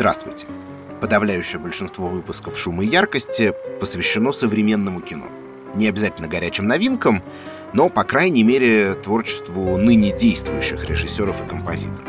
Здравствуйте! 0.00 0.46
Подавляющее 1.02 1.60
большинство 1.60 2.08
выпусков 2.08 2.58
«Шума 2.58 2.82
и 2.82 2.86
яркости» 2.86 3.52
посвящено 3.80 4.32
современному 4.32 5.02
кино. 5.02 5.26
Не 5.74 5.88
обязательно 5.88 6.26
горячим 6.26 6.66
новинкам, 6.66 7.22
но, 7.74 7.90
по 7.90 8.02
крайней 8.02 8.42
мере, 8.42 8.94
творчеству 8.94 9.76
ныне 9.76 10.16
действующих 10.16 10.88
режиссеров 10.88 11.44
и 11.44 11.46
композиторов. 11.46 12.08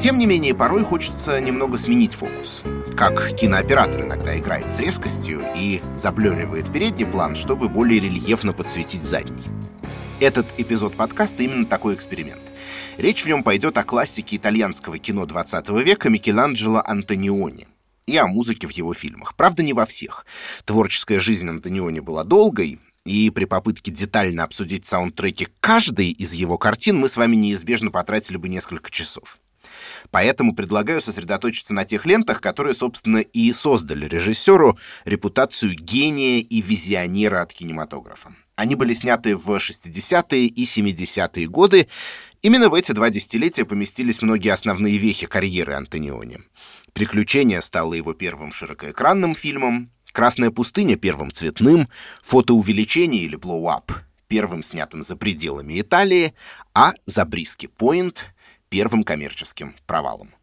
Тем 0.00 0.18
не 0.18 0.26
менее, 0.26 0.56
порой 0.56 0.82
хочется 0.82 1.40
немного 1.40 1.78
сменить 1.78 2.14
фокус. 2.14 2.62
Как 2.96 3.32
кинооператор 3.36 4.02
иногда 4.02 4.36
играет 4.36 4.72
с 4.72 4.80
резкостью 4.80 5.42
и 5.54 5.80
заблюривает 5.96 6.72
передний 6.72 7.06
план, 7.06 7.36
чтобы 7.36 7.68
более 7.68 8.00
рельефно 8.00 8.52
подсветить 8.52 9.06
задний. 9.06 9.44
Этот 10.20 10.52
эпизод 10.58 10.96
подкаста 10.96 11.44
именно 11.44 11.64
такой 11.64 11.94
эксперимент. 11.94 12.40
Речь 12.96 13.22
в 13.22 13.28
нем 13.28 13.44
пойдет 13.44 13.78
о 13.78 13.84
классике 13.84 14.34
итальянского 14.34 14.98
кино 14.98 15.26
20 15.26 15.68
века 15.84 16.10
Микеланджело 16.10 16.82
Антониони 16.84 17.68
и 18.06 18.16
о 18.16 18.26
музыке 18.26 18.66
в 18.66 18.72
его 18.72 18.94
фильмах. 18.94 19.36
Правда, 19.36 19.62
не 19.62 19.72
во 19.72 19.86
всех. 19.86 20.26
Творческая 20.64 21.20
жизнь 21.20 21.48
Антониони 21.48 22.00
была 22.00 22.24
долгой, 22.24 22.80
и 23.04 23.30
при 23.30 23.44
попытке 23.44 23.92
детально 23.92 24.42
обсудить 24.42 24.86
саундтреки 24.86 25.46
каждой 25.60 26.10
из 26.10 26.32
его 26.32 26.58
картин 26.58 26.98
мы 26.98 27.08
с 27.08 27.16
вами 27.16 27.36
неизбежно 27.36 27.92
потратили 27.92 28.38
бы 28.38 28.48
несколько 28.48 28.90
часов. 28.90 29.38
Поэтому 30.10 30.52
предлагаю 30.52 31.00
сосредоточиться 31.00 31.74
на 31.74 31.84
тех 31.84 32.06
лентах, 32.06 32.40
которые, 32.40 32.74
собственно, 32.74 33.18
и 33.18 33.52
создали 33.52 34.08
режиссеру 34.08 34.76
репутацию 35.04 35.76
гения 35.76 36.40
и 36.40 36.60
визионера 36.60 37.42
от 37.42 37.54
кинематографа. 37.54 38.34
Они 38.58 38.74
были 38.74 38.92
сняты 38.92 39.36
в 39.36 39.48
60-е 39.48 40.46
и 40.46 40.64
70-е 40.64 41.46
годы. 41.46 41.86
Именно 42.42 42.70
в 42.70 42.74
эти 42.74 42.90
два 42.90 43.08
десятилетия 43.08 43.64
поместились 43.64 44.20
многие 44.20 44.48
основные 44.48 44.98
вехи 44.98 45.28
карьеры 45.28 45.74
Антониони. 45.74 46.38
«Приключение» 46.92 47.62
стало 47.62 47.94
его 47.94 48.14
первым 48.14 48.52
широкоэкранным 48.52 49.36
фильмом, 49.36 49.92
«Красная 50.10 50.50
пустыня»— 50.50 50.96
первым 50.98 51.30
цветным, 51.30 51.88
«Фотоувеличение» 52.24 53.22
или 53.22 53.38
«Blow-up»— 53.38 53.92
первым 54.26 54.64
снятым 54.64 55.02
за 55.02 55.14
пределами 55.14 55.80
Италии, 55.80 56.34
а 56.74 56.94
«Забриски 57.06 57.70
Point»— 57.78 58.24
первым 58.70 59.04
коммерческим 59.04 59.76
провалом. 59.86 60.34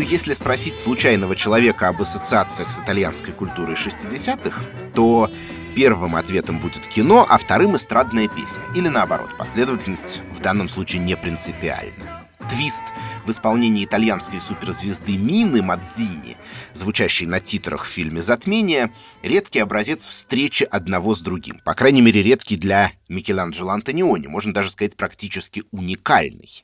Думаю, 0.00 0.12
если 0.12 0.32
спросить 0.32 0.78
случайного 0.78 1.36
человека 1.36 1.88
об 1.88 2.00
ассоциациях 2.00 2.72
с 2.72 2.80
итальянской 2.80 3.34
культурой 3.34 3.74
60-х, 3.74 4.62
то 4.94 5.30
первым 5.76 6.16
ответом 6.16 6.58
будет 6.58 6.86
кино, 6.86 7.26
а 7.28 7.36
вторым 7.36 7.76
эстрадная 7.76 8.26
песня. 8.26 8.62
Или 8.74 8.88
наоборот, 8.88 9.36
последовательность 9.36 10.22
в 10.32 10.40
данном 10.40 10.70
случае 10.70 11.02
не 11.02 11.18
принципиальна. 11.18 12.26
Твист 12.48 12.94
в 13.26 13.30
исполнении 13.30 13.84
итальянской 13.84 14.40
суперзвезды 14.40 15.18
Мины 15.18 15.62
Мадзини, 15.62 16.38
звучащий 16.72 17.26
на 17.26 17.40
титрах 17.40 17.84
в 17.84 17.88
фильме 17.88 18.22
«Затмение», 18.22 18.90
редкий 19.22 19.58
образец 19.58 20.06
встречи 20.06 20.64
одного 20.64 21.14
с 21.14 21.20
другим. 21.20 21.60
По 21.62 21.74
крайней 21.74 22.00
мере, 22.00 22.22
редкий 22.22 22.56
для 22.56 22.92
Микеланджело 23.10 23.72
Антониони, 23.72 24.28
можно 24.28 24.54
даже 24.54 24.70
сказать, 24.70 24.96
практически 24.96 25.62
уникальный. 25.72 26.62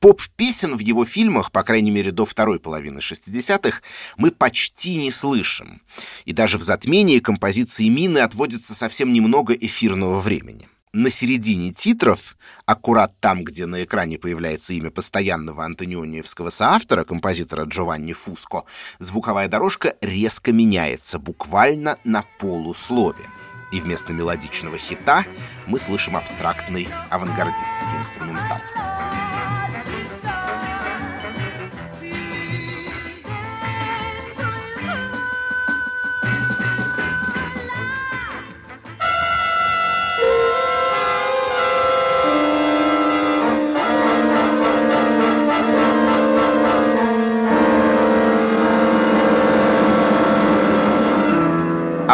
Поп-песен 0.00 0.76
в 0.76 0.80
его 0.80 1.04
фильмах, 1.04 1.50
по 1.50 1.62
крайней 1.62 1.90
мере 1.90 2.12
до 2.12 2.24
второй 2.24 2.60
половины 2.60 2.98
60-х, 2.98 3.80
мы 4.16 4.30
почти 4.30 4.96
не 4.96 5.10
слышим. 5.10 5.80
И 6.24 6.32
даже 6.32 6.58
в 6.58 6.62
«Затмении» 6.62 7.18
композиции 7.18 7.88
Мины 7.88 8.18
отводится 8.18 8.74
совсем 8.74 9.12
немного 9.12 9.54
эфирного 9.54 10.20
времени. 10.20 10.68
На 10.92 11.10
середине 11.10 11.72
титров, 11.72 12.36
аккурат 12.64 13.20
там, 13.20 13.44
где 13.44 13.66
на 13.66 13.84
экране 13.84 14.18
появляется 14.18 14.72
имя 14.72 14.90
постоянного 14.90 15.64
антониониевского 15.64 16.48
соавтора, 16.48 17.04
композитора 17.04 17.64
Джованни 17.64 18.14
Фуско, 18.14 18.64
звуковая 18.98 19.48
дорожка 19.48 19.94
резко 20.00 20.52
меняется, 20.52 21.18
буквально 21.18 21.98
на 22.04 22.24
полуслове. 22.38 23.24
И 23.72 23.80
вместо 23.80 24.14
мелодичного 24.14 24.78
хита 24.78 25.26
мы 25.66 25.78
слышим 25.78 26.16
абстрактный 26.16 26.88
авангардистский 27.10 27.98
инструментал. 27.98 28.60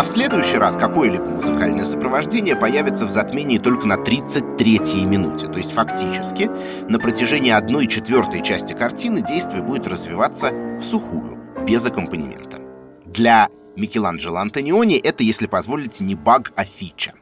А 0.02 0.04
в 0.04 0.08
следующий 0.08 0.58
раз 0.58 0.76
какое-либо 0.76 1.26
музыкальное 1.26 1.84
сопровождение 1.84 2.56
появится 2.56 3.06
в 3.06 3.08
затмении 3.08 3.58
только 3.58 3.86
на 3.86 3.94
33-й 3.94 5.04
минуте. 5.04 5.46
То 5.46 5.58
есть 5.58 5.70
фактически 5.70 6.50
на 6.90 6.98
протяжении 6.98 7.52
одной 7.52 7.86
четвертой 7.86 8.42
части 8.42 8.72
картины 8.72 9.22
действие 9.22 9.62
будет 9.62 9.86
развиваться 9.86 10.50
в 10.50 10.82
сухую, 10.82 11.38
без 11.64 11.86
аккомпанемента. 11.86 12.58
Для 13.06 13.48
Микеланджело 13.76 14.38
Антониони 14.38 14.98
это, 14.98 15.22
если 15.22 15.46
позволите, 15.46 16.02
не 16.02 16.16
баг, 16.16 16.52
а 16.56 16.64
фича. 16.64 17.12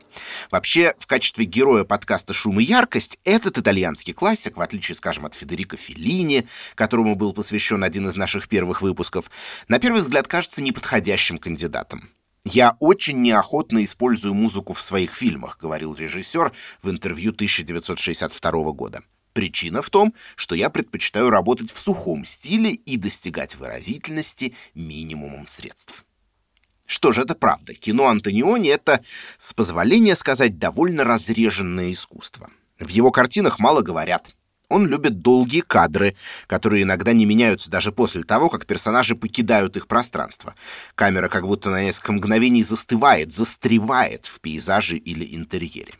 Вообще, 0.50 0.94
в 0.96 1.06
качестве 1.06 1.44
героя 1.44 1.84
подкаста 1.84 2.32
«Шум 2.32 2.60
и 2.60 2.64
яркость» 2.64 3.18
этот 3.24 3.58
итальянский 3.58 4.14
классик, 4.14 4.56
в 4.56 4.60
отличие, 4.62 4.96
скажем, 4.96 5.26
от 5.26 5.34
Федерико 5.34 5.76
Феллини, 5.76 6.46
которому 6.76 7.14
был 7.14 7.34
посвящен 7.34 7.84
один 7.84 8.08
из 8.08 8.16
наших 8.16 8.48
первых 8.48 8.80
выпусков, 8.80 9.30
на 9.68 9.78
первый 9.78 10.00
взгляд 10.00 10.28
кажется 10.28 10.62
неподходящим 10.62 11.36
кандидатом. 11.36 12.08
«Я 12.44 12.76
очень 12.80 13.20
неохотно 13.20 13.84
использую 13.84 14.34
музыку 14.34 14.72
в 14.72 14.80
своих 14.80 15.14
фильмах»,— 15.14 15.58
говорил 15.60 15.94
режиссер 15.94 16.52
в 16.82 16.90
интервью 16.90 17.32
1962 17.32 18.72
года. 18.72 19.02
Причина 19.32 19.82
в 19.82 19.90
том, 19.90 20.14
что 20.36 20.54
я 20.54 20.70
предпочитаю 20.70 21.30
работать 21.30 21.70
в 21.70 21.78
сухом 21.78 22.24
стиле 22.24 22.72
и 22.72 22.96
достигать 22.96 23.56
выразительности 23.56 24.54
минимумом 24.74 25.46
средств. 25.46 26.04
Что 26.86 27.12
же, 27.12 27.22
это 27.22 27.36
правда. 27.36 27.72
Кино 27.74 28.08
Антониони— 28.08 28.68
это, 28.70 29.00
с 29.38 29.54
позволения 29.54 30.16
сказать, 30.16 30.58
довольно 30.58 31.04
разреженное 31.04 31.92
искусство. 31.92 32.50
В 32.80 32.88
его 32.88 33.12
картинах 33.12 33.60
мало 33.60 33.82
говорят, 33.82 34.34
он 34.70 34.86
любит 34.86 35.20
долгие 35.20 35.60
кадры, 35.60 36.16
которые 36.46 36.84
иногда 36.84 37.12
не 37.12 37.26
меняются 37.26 37.70
даже 37.70 37.92
после 37.92 38.22
того, 38.22 38.48
как 38.48 38.64
персонажи 38.66 39.14
покидают 39.16 39.76
их 39.76 39.86
пространство. 39.86 40.54
Камера 40.94 41.28
как 41.28 41.46
будто 41.46 41.68
на 41.70 41.82
несколько 41.82 42.12
мгновений 42.12 42.62
застывает, 42.62 43.32
застревает 43.32 44.24
в 44.26 44.40
пейзаже 44.40 44.96
или 44.96 45.36
интерьере. 45.36 45.92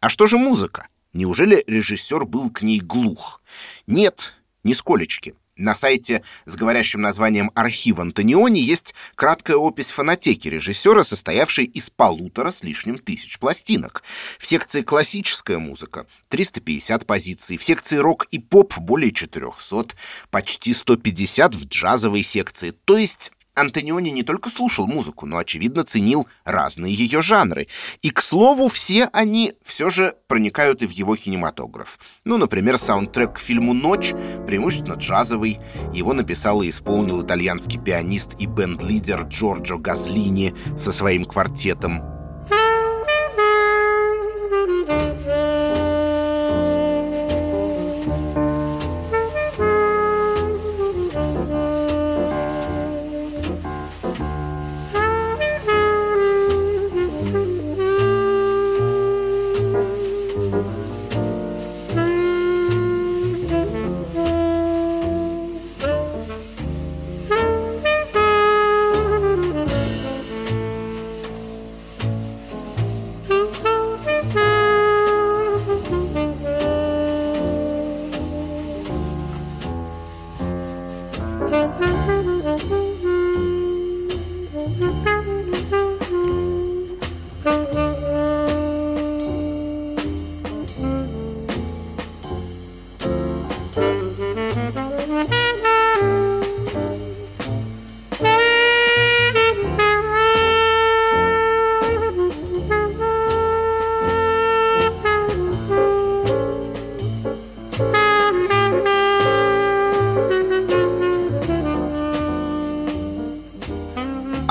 А 0.00 0.08
что 0.08 0.26
же 0.26 0.38
музыка? 0.38 0.86
Неужели 1.12 1.64
режиссер 1.66 2.24
был 2.24 2.50
к 2.50 2.62
ней 2.62 2.80
глух? 2.80 3.42
Нет, 3.86 4.34
нисколечки. 4.62 5.34
На 5.60 5.74
сайте 5.74 6.22
с 6.46 6.56
говорящим 6.56 7.02
названием 7.02 7.50
«Архив 7.54 7.98
Антониони» 7.98 8.60
есть 8.60 8.94
краткая 9.14 9.58
опись 9.58 9.90
фонотеки 9.90 10.48
режиссера, 10.48 11.04
состоявшей 11.04 11.66
из 11.66 11.90
полутора 11.90 12.50
с 12.50 12.62
лишним 12.62 12.96
тысяч 12.96 13.38
пластинок. 13.38 14.02
В 14.38 14.46
секции 14.46 14.80
«Классическая 14.80 15.58
музыка» 15.58 16.06
350 16.30 17.04
позиций, 17.04 17.58
в 17.58 17.62
секции 17.62 17.98
«Рок» 17.98 18.26
и 18.30 18.38
«Поп» 18.38 18.78
более 18.78 19.12
400, 19.12 19.94
почти 20.30 20.72
150 20.72 21.54
в 21.54 21.66
джазовой 21.66 22.22
секции, 22.22 22.70
то 22.70 22.96
есть 22.96 23.30
Антониони 23.54 24.10
не 24.10 24.22
только 24.22 24.48
слушал 24.48 24.86
музыку, 24.86 25.26
но, 25.26 25.38
очевидно, 25.38 25.84
ценил 25.84 26.28
разные 26.44 26.94
ее 26.94 27.22
жанры. 27.22 27.68
И, 28.02 28.10
к 28.10 28.20
слову, 28.20 28.68
все 28.68 29.08
они 29.12 29.54
все 29.64 29.90
же 29.90 30.14
проникают 30.28 30.82
и 30.82 30.86
в 30.86 30.90
его 30.90 31.16
кинематограф. 31.16 31.98
Ну, 32.24 32.38
например, 32.38 32.78
саундтрек 32.78 33.34
к 33.34 33.38
фильму 33.38 33.74
«Ночь», 33.74 34.12
преимущественно 34.46 34.94
джазовый. 34.94 35.58
Его 35.92 36.12
написал 36.12 36.62
и 36.62 36.70
исполнил 36.70 37.22
итальянский 37.22 37.80
пианист 37.80 38.36
и 38.38 38.46
бенд-лидер 38.46 39.22
Джорджо 39.22 39.76
Газлини 39.76 40.54
со 40.76 40.92
своим 40.92 41.24
квартетом. 41.24 42.19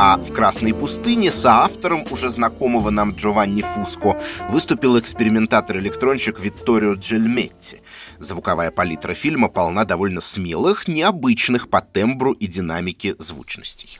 А 0.01 0.15
в 0.15 0.31
«Красной 0.31 0.73
пустыне» 0.73 1.29
соавтором 1.29 2.09
уже 2.09 2.29
знакомого 2.29 2.89
нам 2.89 3.15
Джованни 3.15 3.63
Фуско 3.63 4.17
выступил 4.49 4.97
экспериментатор-электронщик 4.97 6.39
Витторио 6.39 6.93
Джельметти. 6.93 7.81
Звуковая 8.17 8.71
палитра 8.71 9.13
фильма 9.13 9.49
полна 9.49 9.83
довольно 9.83 10.21
смелых, 10.21 10.87
необычных 10.87 11.69
по 11.69 11.81
тембру 11.81 12.31
и 12.31 12.47
динамике 12.47 13.15
звучностей. 13.19 13.99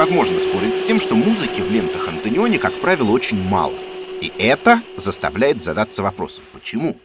Невозможно 0.00 0.40
спорить 0.40 0.78
с 0.78 0.84
тем, 0.84 0.98
что 0.98 1.14
музыки 1.14 1.60
в 1.60 1.70
лентах 1.70 2.08
Антониони, 2.08 2.56
как 2.56 2.80
правило, 2.80 3.10
очень 3.10 3.36
мало. 3.36 3.76
И 4.22 4.32
это 4.38 4.82
заставляет 4.96 5.60
задаться 5.60 6.02
вопросом, 6.02 6.44
почему? 6.54 6.96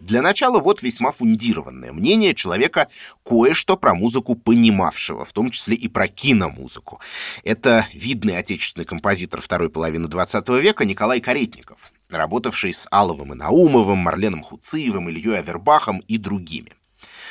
Для 0.00 0.22
начала 0.22 0.58
вот 0.58 0.80
весьма 0.80 1.12
фундированное 1.12 1.92
мнение 1.92 2.34
человека, 2.34 2.88
кое-что 3.26 3.76
про 3.76 3.94
музыку 3.94 4.36
понимавшего, 4.36 5.26
в 5.26 5.34
том 5.34 5.50
числе 5.50 5.76
и 5.76 5.86
про 5.86 6.08
киномузыку. 6.08 6.98
Это 7.44 7.86
видный 7.92 8.38
отечественный 8.38 8.86
композитор 8.86 9.42
второй 9.42 9.68
половины 9.68 10.08
20 10.08 10.48
века 10.62 10.86
Николай 10.86 11.20
Каретников, 11.20 11.92
работавший 12.08 12.72
с 12.72 12.88
Аловым 12.90 13.34
и 13.34 13.36
Наумовым, 13.36 13.98
Марленом 13.98 14.42
Хуциевым, 14.42 15.10
Ильей 15.10 15.40
Авербахом 15.40 15.98
и 16.08 16.16
другими. 16.16 16.70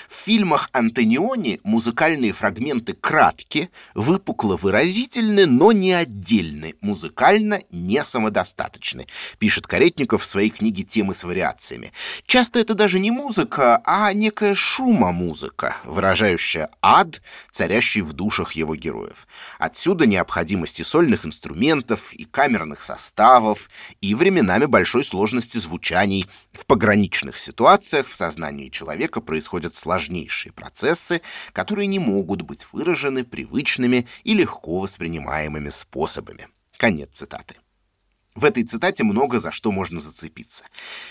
В 0.07 0.13
фильмах 0.13 0.69
Антониони 0.71 1.59
музыкальные 1.63 2.33
фрагменты 2.33 2.93
кратки, 2.93 3.69
выпукло 3.93 4.57
выразительны, 4.57 5.45
но 5.45 5.71
не 5.71 5.93
отдельны, 5.93 6.75
музыкально 6.81 7.59
не 7.71 8.03
самодостаточны, 8.03 9.07
пишет 9.37 9.67
Каретников 9.67 10.23
в 10.23 10.25
своей 10.25 10.49
книге 10.49 10.83
«Темы 10.83 11.13
с 11.13 11.23
вариациями». 11.23 11.91
Часто 12.25 12.59
это 12.59 12.73
даже 12.73 12.99
не 12.99 13.11
музыка, 13.11 13.81
а 13.85 14.13
некая 14.13 14.55
шума-музыка, 14.55 15.77
выражающая 15.85 16.69
ад, 16.81 17.21
царящий 17.51 18.01
в 18.01 18.13
душах 18.13 18.53
его 18.53 18.75
героев. 18.75 19.27
Отсюда 19.57 20.05
необходимости 20.05 20.83
сольных 20.83 21.25
инструментов 21.25 22.13
и 22.13 22.25
камерных 22.25 22.81
составов, 22.81 23.69
и 24.01 24.15
временами 24.15 24.65
большой 24.65 25.03
сложности 25.03 25.57
звучаний. 25.57 26.25
В 26.53 26.65
пограничных 26.65 27.39
ситуациях 27.39 28.07
в 28.07 28.15
сознании 28.15 28.69
человека 28.69 29.21
происходят 29.21 29.75
сложнейшие 29.89 30.53
процессы, 30.53 31.21
которые 31.51 31.87
не 31.87 31.97
могут 31.97 32.43
быть 32.43 32.67
выражены 32.71 33.23
привычными 33.23 34.05
и 34.23 34.35
легко 34.35 34.81
воспринимаемыми 34.81 35.69
способами. 35.69 36.47
Конец 36.77 37.09
цитаты. 37.13 37.55
В 38.35 38.45
этой 38.45 38.63
цитате 38.63 39.03
много 39.03 39.39
за 39.39 39.51
что 39.51 39.71
можно 39.71 39.99
зацепиться. 39.99 40.65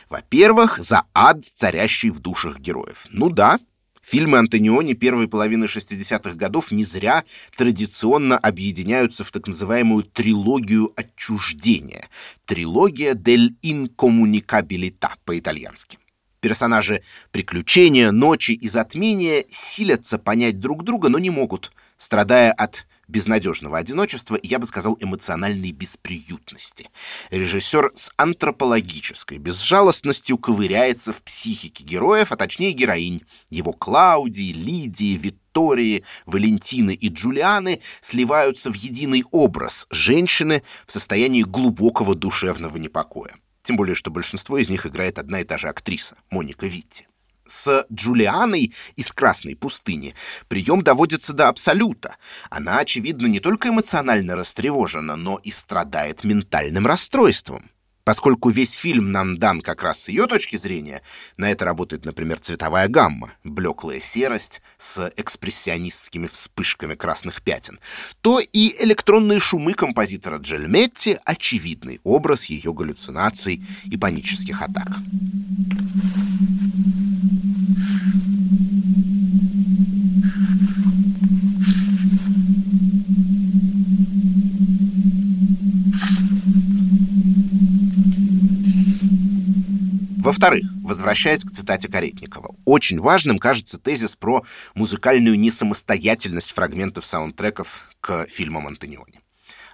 Во-первых, 0.08 0.78
за 0.78 1.02
ад, 1.12 1.44
царящий 1.44 2.10
в 2.10 2.20
душах 2.20 2.60
героев. 2.60 3.06
Ну 3.10 3.30
да, 3.30 3.58
Фильмы 4.02 4.38
Антониони 4.38 4.94
первой 4.94 5.28
половины 5.28 5.64
60-х 5.64 6.34
годов 6.34 6.70
не 6.70 6.84
зря 6.84 7.24
традиционно 7.56 8.38
объединяются 8.38 9.22
в 9.22 9.30
так 9.30 9.48
называемую 9.48 10.04
трилогию 10.04 10.90
отчуждения. 10.96 12.08
Трилогия 12.46 13.12
«Дель 13.12 13.56
инкоммуникабилита» 13.60 15.12
по-итальянски. 15.26 15.98
Персонажи 16.40 17.02
приключения, 17.32 18.12
ночи 18.12 18.52
и 18.52 18.68
затмения 18.68 19.44
силятся 19.48 20.18
понять 20.18 20.60
друг 20.60 20.84
друга, 20.84 21.08
но 21.08 21.18
не 21.18 21.30
могут, 21.30 21.72
страдая 21.96 22.52
от 22.52 22.86
безнадежного 23.08 23.78
одиночества 23.78 24.36
и, 24.36 24.46
я 24.46 24.58
бы 24.58 24.66
сказал, 24.66 24.96
эмоциональной 25.00 25.72
бесприютности. 25.72 26.90
Режиссер 27.30 27.92
с 27.94 28.12
антропологической 28.16 29.38
безжалостностью 29.38 30.38
ковыряется 30.38 31.12
в 31.12 31.22
психике 31.22 31.82
героев, 31.82 32.30
а 32.30 32.36
точнее 32.36 32.72
героинь. 32.72 33.22
Его 33.50 33.72
Клаудии, 33.72 34.52
Лидии, 34.52 35.16
Виктории, 35.16 36.04
Валентины 36.26 36.92
и 36.92 37.08
Джулианы 37.08 37.80
сливаются 38.00 38.70
в 38.70 38.74
единый 38.74 39.24
образ 39.32 39.86
женщины 39.90 40.62
в 40.86 40.92
состоянии 40.92 41.42
глубокого 41.42 42.14
душевного 42.14 42.76
непокоя. 42.76 43.34
Тем 43.68 43.76
более, 43.76 43.94
что 43.94 44.10
большинство 44.10 44.56
из 44.56 44.70
них 44.70 44.86
играет 44.86 45.18
одна 45.18 45.42
и 45.42 45.44
та 45.44 45.58
же 45.58 45.68
актриса, 45.68 46.16
Моника 46.30 46.66
Витти. 46.66 47.06
С 47.46 47.84
Джулианой 47.92 48.72
из 48.96 49.12
«Красной 49.12 49.56
пустыни» 49.56 50.14
прием 50.48 50.80
доводится 50.80 51.34
до 51.34 51.48
абсолюта. 51.48 52.16
Она, 52.48 52.78
очевидно, 52.78 53.26
не 53.26 53.40
только 53.40 53.68
эмоционально 53.68 54.36
растревожена, 54.36 55.16
но 55.16 55.36
и 55.36 55.50
страдает 55.50 56.24
ментальным 56.24 56.86
расстройством. 56.86 57.70
Поскольку 58.08 58.48
весь 58.48 58.72
фильм 58.72 59.12
нам 59.12 59.36
дан 59.36 59.60
как 59.60 59.82
раз 59.82 60.04
с 60.04 60.08
ее 60.08 60.26
точки 60.26 60.56
зрения, 60.56 61.02
на 61.36 61.50
это 61.50 61.66
работает, 61.66 62.06
например, 62.06 62.40
цветовая 62.40 62.88
гамма, 62.88 63.34
блеклая 63.44 64.00
серость 64.00 64.62
с 64.78 65.12
экспрессионистскими 65.14 66.26
вспышками 66.26 66.94
красных 66.94 67.42
пятен, 67.42 67.78
то 68.22 68.40
и 68.40 68.82
электронные 68.82 69.40
шумы 69.40 69.74
композитора 69.74 70.38
Джельметти— 70.38 71.20
очевидный 71.26 72.00
образ 72.02 72.46
ее 72.46 72.72
галлюцинаций 72.72 73.62
и 73.84 73.98
панических 73.98 74.62
атак. 74.62 74.88
Во-вторых, 90.28 90.66
возвращаясь 90.82 91.42
к 91.42 91.50
цитате 91.50 91.88
Каретникова, 91.88 92.54
очень 92.66 93.00
важным 93.00 93.38
кажется 93.38 93.78
тезис 93.78 94.14
про 94.14 94.44
музыкальную 94.74 95.38
несамостоятельность 95.38 96.52
фрагментов 96.52 97.06
саундтреков 97.06 97.88
к 98.02 98.26
фильмам 98.26 98.66
Антониони. 98.66 99.22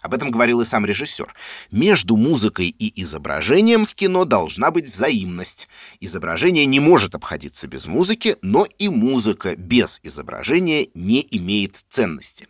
Об 0.01 0.15
этом 0.15 0.31
говорил 0.31 0.61
и 0.61 0.65
сам 0.65 0.87
режиссер. 0.87 1.35
Между 1.73 2.15
музыкой 2.15 2.69
и 2.69 3.03
изображением 3.03 3.85
в 3.85 3.97
кино 3.97 4.25
должна 4.25 4.71
быть 4.71 4.89
взаимность. 4.89 5.69
Изображение 5.99 6.67
не 6.67 6.79
может 6.79 7.17
обходиться 7.17 7.67
без 7.67 7.87
музыки, 7.87 8.37
но 8.41 8.65
и 8.79 8.89
музыка 8.89 9.57
без 9.57 9.99
изображения 10.05 10.87
не 10.95 11.27
имеет 11.33 11.85
ценности. 11.89 12.47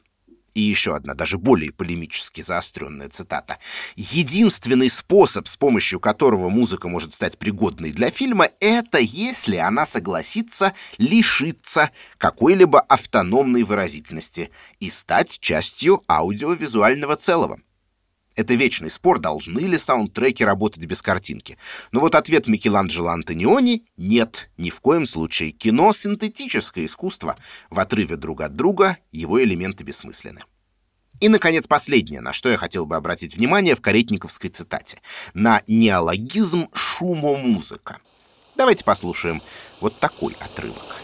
И 0.54 0.60
еще 0.60 0.94
одна, 0.94 1.14
даже 1.14 1.36
более 1.36 1.72
полемически 1.72 2.40
заостренная 2.40 3.08
цитата. 3.08 3.58
«Единственный 3.96 4.88
способ, 4.88 5.48
с 5.48 5.56
помощью 5.56 5.98
которого 5.98 6.48
музыка 6.48 6.88
может 6.88 7.12
стать 7.12 7.38
пригодной 7.38 7.90
для 7.90 8.10
фильма, 8.10 8.48
это 8.60 8.98
если 8.98 9.56
она 9.56 9.84
согласится 9.84 10.72
лишиться 10.96 11.90
какой-либо 12.18 12.80
автономной 12.80 13.64
выразительности 13.64 14.50
и 14.78 14.90
стать 14.90 15.40
частью 15.40 16.02
аудиовизуального 16.06 17.16
целого. 17.16 17.58
Это 18.36 18.54
вечный 18.54 18.90
спор, 18.90 19.20
должны 19.20 19.60
ли 19.60 19.78
саундтреки 19.78 20.44
работать 20.44 20.84
без 20.86 21.02
картинки. 21.02 21.56
Но 21.92 22.00
вот 22.00 22.16
ответ 22.16 22.48
Микеланджело 22.48 23.10
Антониони— 23.10 23.84
нет, 23.96 24.50
ни 24.56 24.70
в 24.70 24.80
коем 24.80 25.06
случае. 25.06 25.52
Кино— 25.52 25.92
синтетическое 25.94 26.86
искусство. 26.86 27.36
В 27.70 27.78
отрыве 27.78 28.16
друг 28.16 28.40
от 28.40 28.54
друга 28.54 28.98
его 29.12 29.42
элементы 29.42 29.84
бессмысленны. 29.84 30.40
И, 31.20 31.28
наконец, 31.28 31.68
последнее, 31.68 32.20
на 32.20 32.32
что 32.32 32.48
я 32.48 32.56
хотел 32.56 32.86
бы 32.86 32.96
обратить 32.96 33.36
внимание 33.36 33.76
в 33.76 33.80
каретниковской 33.80 34.50
цитате. 34.50 35.00
На 35.32 35.62
неологизм 35.68 36.68
шумомузыка. 36.72 37.98
Давайте 38.56 38.84
послушаем 38.84 39.42
вот 39.80 40.00
такой 40.00 40.36
отрывок. 40.40 41.03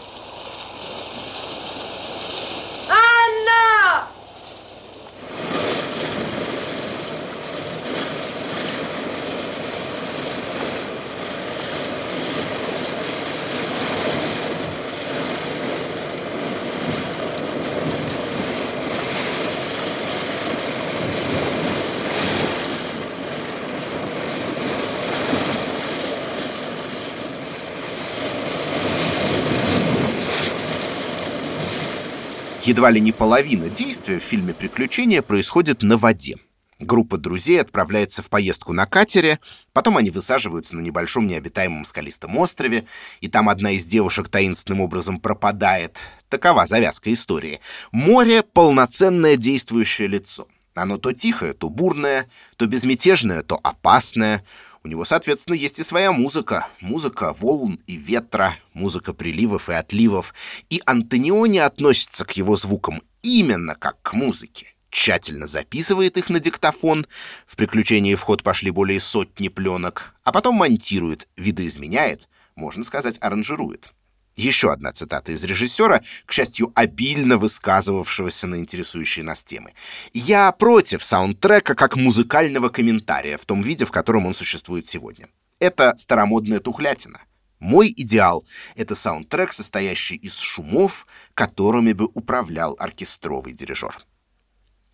Едва 32.63 32.91
ли 32.91 33.01
не 33.01 33.11
половина 33.11 33.69
действия 33.69 34.19
в 34.19 34.23
фильме 34.23 34.53
«Приключения» 34.53 35.23
происходит 35.23 35.81
на 35.81 35.97
воде. 35.97 36.35
Группа 36.79 37.17
друзей 37.17 37.59
отправляется 37.59 38.21
в 38.21 38.29
поездку 38.29 38.71
на 38.71 38.85
катере, 38.85 39.39
потом 39.73 39.97
они 39.97 40.11
высаживаются 40.11 40.75
на 40.75 40.81
небольшом 40.81 41.25
необитаемом 41.25 41.85
скалистом 41.85 42.37
острове, 42.37 42.85
и 43.19 43.27
там 43.27 43.49
одна 43.49 43.71
из 43.71 43.85
девушек 43.85 44.29
таинственным 44.29 44.81
образом 44.81 45.19
пропадает. 45.19 46.01
Такова 46.29 46.67
завязка 46.67 47.11
истории. 47.11 47.59
Море— 47.91 48.43
полноценное 48.53 49.37
действующее 49.37 50.07
лицо. 50.07 50.47
Оно 50.75 50.97
то 50.97 51.13
тихое, 51.13 51.53
то 51.53 51.67
бурное, 51.67 52.27
то 52.57 52.67
безмятежное, 52.67 53.41
то 53.41 53.59
опасное— 53.63 54.45
у 54.83 54.87
него, 54.87 55.05
соответственно, 55.05 55.55
есть 55.55 55.79
и 55.79 55.83
своя 55.83 56.11
музыка. 56.11 56.67
Музыка 56.79 57.33
волн 57.33 57.79
и 57.85 57.97
ветра, 57.97 58.55
музыка 58.73 59.13
приливов 59.13 59.69
и 59.69 59.73
отливов. 59.73 60.33
И 60.69 60.81
Антониони 60.85 61.59
относится 61.59 62.25
к 62.25 62.31
его 62.31 62.55
звукам 62.55 63.01
именно 63.21 63.75
как 63.75 64.01
к 64.01 64.13
музыке. 64.13 64.73
Тщательно 64.89 65.45
записывает 65.45 66.17
их 66.17 66.29
на 66.29 66.39
диктофон. 66.39 67.05
В 67.45 67.55
приключении 67.55 68.15
в 68.15 68.21
ход 68.21 68.41
пошли 68.41 68.71
более 68.71 68.99
сотни 68.99 69.49
пленок. 69.49 70.15
А 70.23 70.31
потом 70.31 70.55
монтирует, 70.55 71.27
видоизменяет, 71.37 72.27
можно 72.55 72.83
сказать, 72.83 73.19
аранжирует. 73.21 73.93
Еще 74.35 74.71
одна 74.71 74.93
цитата 74.93 75.33
из 75.33 75.43
режиссера, 75.43 76.01
к 76.25 76.31
счастью, 76.31 76.71
обильно 76.75 77.37
высказывавшегося 77.37 78.47
на 78.47 78.55
интересующие 78.55 79.25
нас 79.25 79.43
темы. 79.43 79.73
«Я 80.13 80.51
против 80.53 81.03
саундтрека 81.03 81.75
как 81.75 81.97
музыкального 81.97 82.69
комментария 82.69 83.37
в 83.37 83.45
том 83.45 83.61
виде, 83.61 83.85
в 83.85 83.91
котором 83.91 84.25
он 84.25 84.33
существует 84.33 84.87
сегодня. 84.87 85.27
Это 85.59 85.93
старомодная 85.97 86.59
тухлятина. 86.59 87.21
Мой 87.59 87.93
идеал— 87.95 88.45
это 88.75 88.95
саундтрек, 88.95 89.51
состоящий 89.51 90.15
из 90.15 90.39
шумов, 90.39 91.05
которыми 91.33 91.93
бы 91.93 92.05
управлял 92.05 92.75
оркестровый 92.79 93.53
дирижер». 93.53 93.97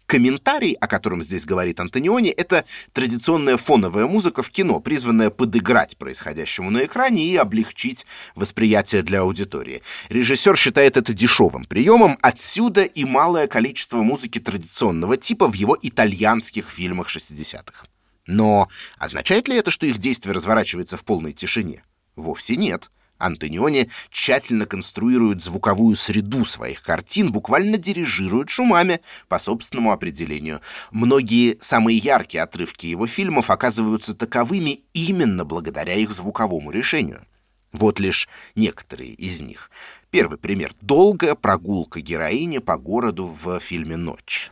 Комментарий, 0.07 0.71
о 0.73 0.87
котором 0.87 1.21
здесь 1.21 1.45
говорит 1.45 1.81
Антониони, 1.81 2.29
это 2.29 2.63
традиционная 2.93 3.57
фоновая 3.57 4.07
музыка 4.07 4.41
в 4.41 4.49
кино, 4.49 4.79
призванная 4.79 5.29
подыграть 5.29 5.97
происходящему 5.97 6.71
на 6.71 6.85
экране 6.85 7.25
и 7.25 7.35
облегчить 7.35 8.05
восприятие 8.33 9.03
для 9.03 9.21
аудитории. 9.21 9.83
Режиссер 10.07 10.55
считает 10.55 10.95
это 10.95 11.13
дешевым 11.13 11.65
приемом, 11.65 12.17
отсюда 12.21 12.83
и 12.83 13.03
малое 13.03 13.47
количество 13.47 13.97
музыки 14.01 14.39
традиционного 14.39 15.17
типа 15.17 15.47
в 15.47 15.53
его 15.53 15.77
итальянских 15.81 16.69
фильмах 16.69 17.09
60-х. 17.09 17.85
Но 18.27 18.69
означает 18.97 19.49
ли 19.49 19.57
это, 19.57 19.71
что 19.71 19.85
их 19.87 19.97
действие 19.97 20.33
разворачивается 20.33 20.95
в 20.95 21.03
полной 21.03 21.33
тишине? 21.33 21.83
Вовсе 22.15 22.55
нет. 22.55 22.89
Антониони 23.17 23.89
тщательно 24.09 24.65
конструирует 24.65 25.43
звуковую 25.43 25.95
среду 25.95 26.45
своих 26.45 26.81
картин, 26.81 27.31
буквально 27.31 27.77
дирижирует 27.77 28.49
шумами 28.49 29.01
по 29.27 29.39
собственному 29.39 29.91
определению. 29.91 30.61
Многие 30.91 31.57
самые 31.59 31.97
яркие 31.97 32.43
отрывки 32.43 32.85
его 32.85 33.07
фильмов 33.07 33.49
оказываются 33.49 34.13
таковыми 34.13 34.81
именно 34.93 35.45
благодаря 35.45 35.95
их 35.95 36.11
звуковому 36.11 36.71
решению. 36.71 37.25
Вот 37.73 37.99
лишь 37.99 38.29
некоторые 38.55 39.11
из 39.11 39.41
них. 39.41 39.69
Первый 40.09 40.37
пример— 40.37 40.73
долгая 40.81 41.35
прогулка 41.35 41.99
героини 41.99 42.59
по 42.59 42.77
городу 42.77 43.25
в 43.25 43.59
фильме 43.59 43.97
«Ночь». 43.97 44.51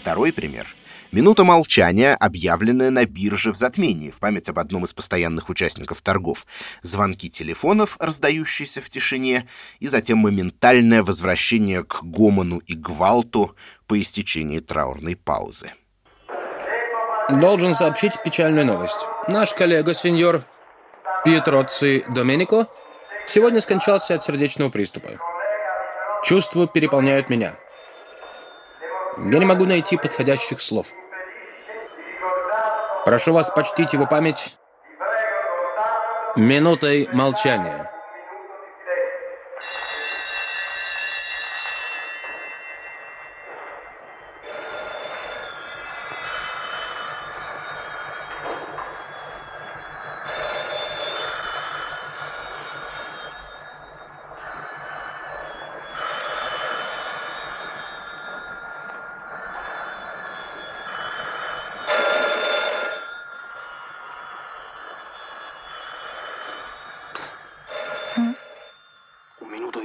Второй 0.00 0.32
пример— 0.32 0.66
минута 1.12 1.44
молчания, 1.44 2.14
объявленная 2.14 2.88
на 2.88 3.04
бирже 3.04 3.52
в 3.52 3.54
затмении 3.54 4.10
в 4.10 4.18
память 4.18 4.48
об 4.48 4.58
одном 4.58 4.84
из 4.84 4.94
постоянных 4.94 5.50
участников 5.50 6.00
торгов, 6.00 6.46
звонки 6.80 7.28
телефонов, 7.28 7.98
раздающиеся 8.00 8.80
в 8.80 8.88
тишине, 8.88 9.46
и 9.78 9.88
затем 9.88 10.16
моментальное 10.16 11.02
возвращение 11.02 11.84
к 11.84 12.02
гомону 12.02 12.60
и 12.60 12.72
гвалту 12.72 13.54
по 13.86 14.00
истечении 14.00 14.60
траурной 14.60 15.16
паузы. 15.16 15.74
Должен 17.28 17.74
сообщить 17.74 18.14
печальную 18.24 18.64
новость. 18.64 19.06
Наш 19.28 19.52
коллега, 19.52 19.94
сеньор 19.94 20.46
Пьетроци 21.26 22.04
Доменико, 22.08 22.68
сегодня 23.28 23.60
скончался 23.60 24.14
от 24.14 24.24
сердечного 24.24 24.70
приступа. 24.70 25.10
Чувства 26.24 26.66
переполняют 26.66 27.28
меня. 27.28 27.58
Я 29.18 29.38
не 29.38 29.44
могу 29.44 29.66
найти 29.66 29.96
подходящих 29.96 30.60
слов. 30.60 30.86
Прошу 33.04 33.32
вас 33.32 33.50
почтить 33.50 33.92
его 33.92 34.06
память 34.06 34.56
минутой 36.36 37.08
молчания. 37.12 37.90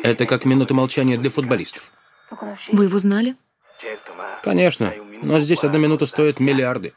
Это 0.06 0.28
как 0.28 0.46
минута 0.46 0.76
молчания 0.76 1.18
для 1.18 1.32
футболистов. 1.32 1.92
Вы 2.72 2.84
его 2.84 3.00
знали? 3.00 3.36
Конечно, 4.44 4.94
но 5.24 5.40
здесь 5.40 5.64
одна 5.64 5.80
минута 5.80 6.06
стоит 6.06 6.40
миллиарды. 6.40 6.94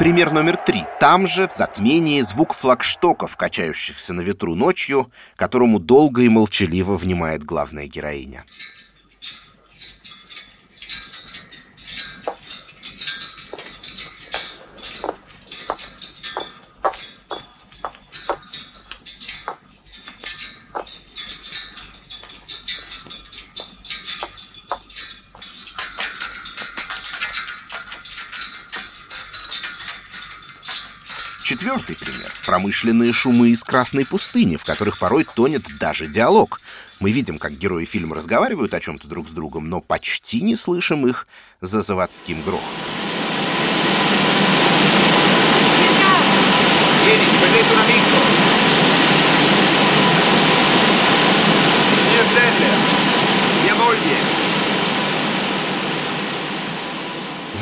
Пример 0.00 0.32
номер 0.32 0.56
три. 0.56 0.86
Там 0.98 1.26
же, 1.26 1.46
в 1.46 1.52
затмении, 1.52 2.22
звук 2.22 2.54
флагштоков, 2.54 3.36
качающихся 3.36 4.14
на 4.14 4.22
ветру 4.22 4.54
ночью, 4.54 5.12
которому 5.36 5.78
долго 5.78 6.22
и 6.22 6.30
молчаливо 6.30 6.96
внимает 6.96 7.44
главная 7.44 7.86
героиня. 7.86 8.44
Четвертый 31.70 32.04
пример— 32.04 32.32
промышленные 32.46 33.12
шумы 33.12 33.50
из 33.50 33.62
Красной 33.62 34.04
пустыни, 34.04 34.56
в 34.56 34.64
которых 34.64 34.98
порой 34.98 35.22
тонет 35.22 35.78
даже 35.78 36.08
диалог. 36.08 36.60
Мы 36.98 37.12
видим, 37.12 37.38
как 37.38 37.58
герои 37.58 37.84
фильма 37.84 38.16
разговаривают 38.16 38.74
о 38.74 38.80
чем-то 38.80 39.06
друг 39.06 39.28
с 39.28 39.30
другом, 39.30 39.68
но 39.68 39.80
почти 39.80 40.40
не 40.40 40.56
слышим 40.56 41.06
их 41.06 41.28
за 41.60 41.80
заводским 41.80 42.42
грохотом. 42.42 42.92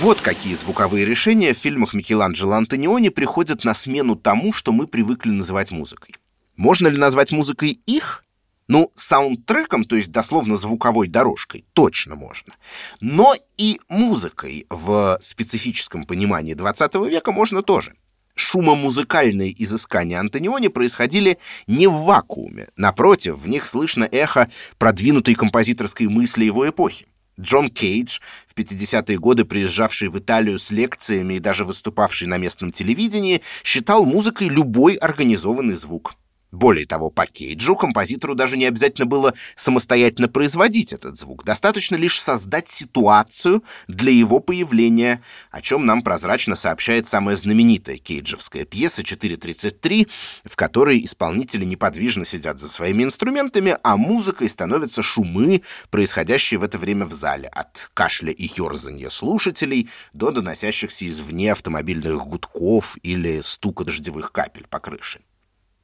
Вот 0.01 0.21
какие 0.21 0.55
звуковые 0.55 1.05
решения 1.05 1.53
в 1.53 1.59
фильмах 1.59 1.93
Микеланджело 1.93 2.53
Антониони 2.53 3.09
приходят 3.09 3.65
на 3.65 3.75
смену 3.75 4.15
тому, 4.15 4.53
что 4.53 4.71
мы 4.71 4.87
привыкли 4.87 5.31
называть 5.31 5.73
музыкой. 5.73 6.15
Можно 6.57 6.87
ли 6.87 6.97
назвать 6.97 7.33
музыкой 7.33 7.81
их? 7.85 8.23
Ну, 8.69 8.93
саундтреком, 8.95 9.83
то 9.83 9.97
есть 9.97 10.13
дословно 10.13 10.57
звуковой 10.57 11.09
дорожкой, 11.09 11.65
точно 11.73 12.15
можно. 12.15 12.55
Но 13.01 13.35
и 13.57 13.81
музыкой 13.89 14.67
в 14.71 15.19
специфическом 15.21 16.05
понимании 16.05 16.55
20 16.55 16.95
века 17.11 17.33
можно 17.33 17.65
тоже. 17.65 17.95
Шумомузыкальные 18.37 19.53
изыскания 19.65 20.21
Антониони 20.21 20.69
происходили 20.69 21.39
не 21.67 21.89
в 21.89 22.05
вакууме. 22.05 22.69
Напротив, 22.77 23.41
в 23.41 23.49
них 23.49 23.69
слышно 23.69 24.05
эхо 24.05 24.49
продвинутой 24.79 25.35
композиторской 25.35 26.07
мысли 26.07 26.45
его 26.45 26.69
эпохи. 26.69 27.07
Джон 27.41 27.69
Кейдж, 27.69 28.21
в 28.47 28.55
50-е 28.59 29.19
годы 29.19 29.45
приезжавший 29.45 30.09
в 30.09 30.19
Италию 30.19 30.59
с 30.59 30.71
лекциями 30.71 31.35
и 31.35 31.41
даже 31.41 31.65
выступавший 31.65 32.27
на 32.29 32.39
местном 32.39 32.73
телевидении, 32.73 33.43
считал 33.65 34.05
музыкой 34.05 34.49
любой 34.49 34.95
организованный 34.95 35.75
звук. 35.75 36.15
Более 36.51 36.87
того, 36.87 37.11
по 37.11 37.27
Кейджу 37.27 37.77
композитору 37.77 38.35
даже 38.35 38.57
не 38.57 38.65
обязательно 38.65 39.07
было 39.07 39.35
самостоятельно 39.55 40.29
производить 40.29 40.95
этот 40.95 41.19
звук. 41.19 41.45
Достаточно 41.45 41.97
лишь 41.97 42.21
создать 42.21 42.71
ситуацию 42.71 43.63
для 43.87 44.13
его 44.13 44.41
появления, 44.41 45.21
о 45.51 45.61
чем 45.61 45.85
нам 45.85 46.01
прозрачно 46.01 46.57
сообщает 46.57 47.07
самая 47.07 47.37
знаменитая 47.37 47.99
кейджевская 47.99 48.65
пьеса 48.65 49.03
«4.33», 49.03 50.09
в 50.45 50.57
которой 50.57 51.05
исполнители 51.05 51.65
неподвижно 51.65 52.25
сидят 52.25 52.59
за 52.59 52.69
своими 52.69 53.03
инструментами, 53.03 53.77
а 53.83 53.99
музыкой 53.99 54.49
становятся 54.49 55.03
шумы, 55.03 55.63
происходящие 55.91 56.59
в 56.59 56.63
это 56.63 56.79
время 56.79 57.05
в 57.05 57.13
зале, 57.13 57.49
от 57.49 57.91
кашля 57.93 58.33
и 58.33 58.45
ерзанья 58.45 59.11
слушателей 59.11 59.91
до 60.15 60.31
доносящихся 60.31 61.07
извне 61.07 61.53
автомобильных 61.53 62.27
гудков 62.27 62.97
или 63.03 63.43
стука 63.43 63.85
дождевых 63.85 64.33
капель 64.33 64.67
по 64.69 64.81
крыше. 64.81 65.21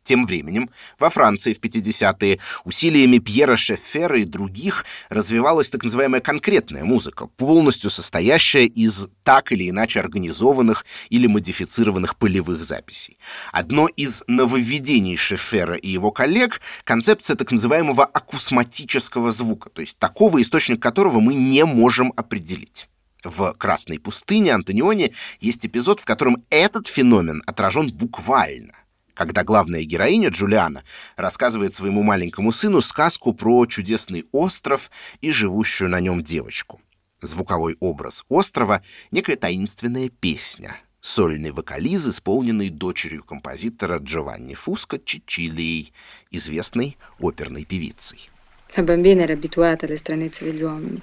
Тем 0.04 0.26
временем 0.26 0.68
во 0.98 1.08
Франции 1.08 1.54
в 1.54 1.60
50-е 1.60 2.38
усилиями 2.64 3.18
Пьера 3.18 3.56
Шеффера 3.56 4.20
и 4.20 4.24
других 4.24 4.84
развивалась 5.08 5.70
так 5.70 5.82
называемая 5.82 6.20
конкретная 6.20 6.84
музыка, 6.84 7.26
полностью 7.26 7.88
состоящая 7.88 8.66
из 8.66 9.08
так 9.22 9.50
или 9.50 9.70
иначе 9.70 10.00
организованных 10.00 10.84
или 11.08 11.26
модифицированных 11.26 12.16
полевых 12.16 12.62
записей. 12.62 13.16
Одно 13.50 13.88
из 13.88 14.22
нововведений 14.26 15.16
Шеффера 15.16 15.74
и 15.74 15.88
его 15.88 16.10
коллег— 16.12 16.60
концепция 16.84 17.34
так 17.36 17.50
называемого 17.50 18.04
акусматического 18.04 19.32
звука, 19.32 19.70
то 19.70 19.80
есть 19.80 19.98
такого, 19.98 20.42
источник 20.42 20.82
которого 20.82 21.20
мы 21.20 21.32
не 21.32 21.64
можем 21.64 22.12
определить. 22.14 22.90
В 23.22 23.54
«Красной 23.54 23.98
пустыне» 23.98 24.52
Антониони 24.52 25.14
есть 25.40 25.64
эпизод, 25.64 26.00
в 26.00 26.04
котором 26.04 26.44
этот 26.50 26.88
феномен 26.88 27.42
отражен 27.46 27.88
буквально 27.88 28.74
когда 29.14 29.44
главная 29.44 29.84
героиня 29.84 30.28
Джулиана 30.28 30.82
рассказывает 31.16 31.74
своему 31.74 32.02
маленькому 32.02 32.52
сыну 32.52 32.80
сказку 32.80 33.32
про 33.32 33.66
чудесный 33.66 34.26
остров 34.32 34.90
и 35.20 35.30
живущую 35.30 35.88
на 35.88 36.00
нем 36.00 36.22
девочку. 36.22 36.80
Звуковой 37.22 37.76
образ 37.80 38.24
острова— 38.28 38.82
некая 39.10 39.36
таинственная 39.36 40.10
песня, 40.10 40.76
сольный 41.00 41.52
вокализ, 41.52 42.06
исполненный 42.06 42.68
дочерью 42.68 43.24
композитора 43.24 43.98
Джованни 43.98 44.54
Фуско 44.54 44.98
Чичилией, 44.98 45.92
известной 46.30 46.98
оперной 47.18 47.64
певицей. 47.64 48.28
La 48.76 48.82
bambina 48.82 49.22
era 49.22 49.34
abituata 49.34 49.86
alle 49.86 49.98
stranezze 49.98 50.44
degli 50.44 50.62
uomini 50.62 51.00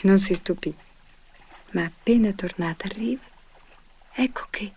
e 0.00 0.08
non 0.08 0.18
si 0.20 0.34
stupì. 0.34 0.74
Ma 1.72 1.84
appena 1.84 2.32
tornata 2.32 2.88
a 2.88 3.18
ecco 4.16 4.46
che 4.50 4.72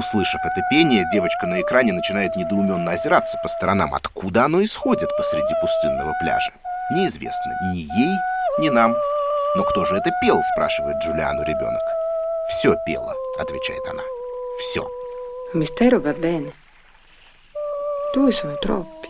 Услышав 0.00 0.40
это 0.46 0.62
пение, 0.70 1.04
девочка 1.12 1.46
на 1.46 1.60
экране 1.60 1.92
начинает 1.92 2.34
недоуменно 2.34 2.92
озираться 2.92 3.36
по 3.42 3.48
сторонам. 3.48 3.92
Откуда 3.92 4.46
оно 4.46 4.62
исходит 4.64 5.14
посреди 5.14 5.52
пустынного 5.60 6.14
пляжа? 6.22 6.52
Неизвестно 6.90 7.52
ни 7.74 7.80
ей, 7.80 8.16
ни 8.58 8.70
нам. 8.70 8.94
«Но 9.56 9.62
кто 9.62 9.84
же 9.84 9.96
это 9.96 10.10
пел?»— 10.22 10.40
спрашивает 10.54 10.96
Джулиану 11.02 11.42
ребенок. 11.42 11.82
«Все 12.48 12.76
пело»,— 12.86 13.12
отвечает 13.38 13.82
она. 13.90 14.02
«Все». 14.58 14.88
Мистеро 15.52 15.98
va 15.98 16.14
bene. 16.14 16.54
Due 18.14 18.32
sono 18.32 18.56
troppi. 18.56 19.08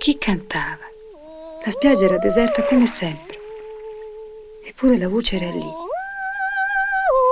Chi 0.00 0.18
cantava? 0.18 0.84
La 1.64 1.70
spiaggia 1.70 2.04
era 2.04 2.18
deserta 2.18 2.62
come 2.64 2.86
sempre. 2.86 3.38
Eppure 4.66 4.98
la 4.98 5.08
voce 5.08 5.36
era 5.36 5.48
lì. 5.48 5.72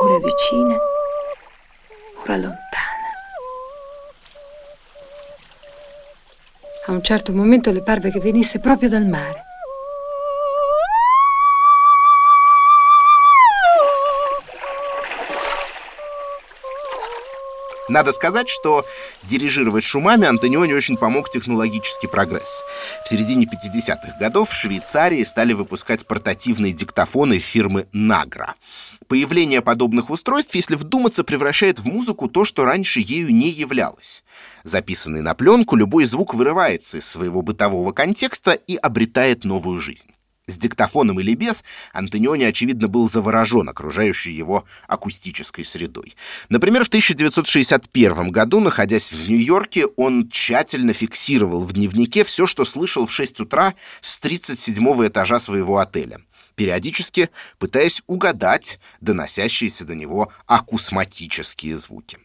Ora 0.01 0.19
vicina, 0.21 0.79
ora 2.23 2.37
lontana. 2.37 2.57
A 6.87 6.93
un 6.93 7.03
certo 7.03 7.33
momento 7.33 7.71
le 7.71 7.83
parve 7.83 8.11
che 8.11 8.21
venisse 8.21 8.59
proprio 8.59 8.89
dal 8.89 9.07
mare. 9.07 9.48
Надо 17.89 18.13
сказать, 18.13 18.49
что 18.49 18.85
дирижировать 19.23 19.85
шумами 19.85 20.27
Антониони 20.27 20.73
очень 20.73 20.97
помог 20.97 21.31
технологический 21.31 22.07
прогресс. 22.07 22.63
В 23.05 23.09
середине 23.09 23.47
50-х 23.47 24.19
годов 24.21 24.51
в 24.51 24.55
Швейцарии 24.55 25.23
стали 25.25 25.55
выпускать 25.55 26.07
портативные 26.07 26.73
диктофоны 26.73 27.39
фирмы 27.39 27.87
Nagra. 27.95 28.53
Появление 29.07 29.63
подобных 29.63 30.11
устройств, 30.11 30.55
если 30.55 30.75
вдуматься, 30.75 31.25
превращает 31.25 31.79
в 31.79 31.87
музыку 31.87 32.29
то, 32.29 32.45
что 32.45 32.65
раньше 32.65 33.01
ею 33.01 33.35
не 33.35 33.49
являлось. 33.49 34.23
Записанный 34.65 35.23
на 35.23 35.35
пленку, 35.35 35.77
любой 35.77 36.05
звук 36.05 36.35
вырывается 36.35 36.99
из 36.99 37.09
своего 37.09 37.41
бытового 37.41 37.93
контекста 37.93 38.53
и 38.53 38.77
обретает 38.77 39.45
новую 39.45 39.79
жизнь. 39.79 40.09
С 40.49 40.57
диктофоном 40.57 41.21
или 41.21 41.35
без, 41.35 41.63
Антониони, 41.93 42.45
очевидно, 42.45 42.89
был 42.89 43.09
заворожен 43.09 43.69
окружающей 43.69 44.33
его 44.33 44.65
акустической 44.87 45.63
средой. 45.63 46.17
Например, 46.49 46.85
в 46.85 46.89
1961 46.89 48.31
году, 48.31 48.61
находясь 48.61 49.13
в 49.13 49.29
Нью-Йорке, 49.29 49.87
он 49.97 50.31
тщательно 50.31 50.95
фиксировал 50.95 51.67
в 51.67 51.75
дневнике 51.75 52.25
все, 52.25 52.47
что 52.47 52.65
слышал 52.65 53.05
в 53.05 53.13
6 53.13 53.41
утра 53.41 53.75
с 54.01 54.19
37 54.19 55.07
этажа 55.07 55.39
своего 55.39 55.79
отеля 55.79 56.21
периодически 56.55 57.31
пытаясь 57.61 58.03
угадать 58.09 58.81
доносящиеся 59.01 59.85
до 59.85 59.95
него 59.95 60.33
акусматические 60.47 61.79
звуки. 61.79 62.19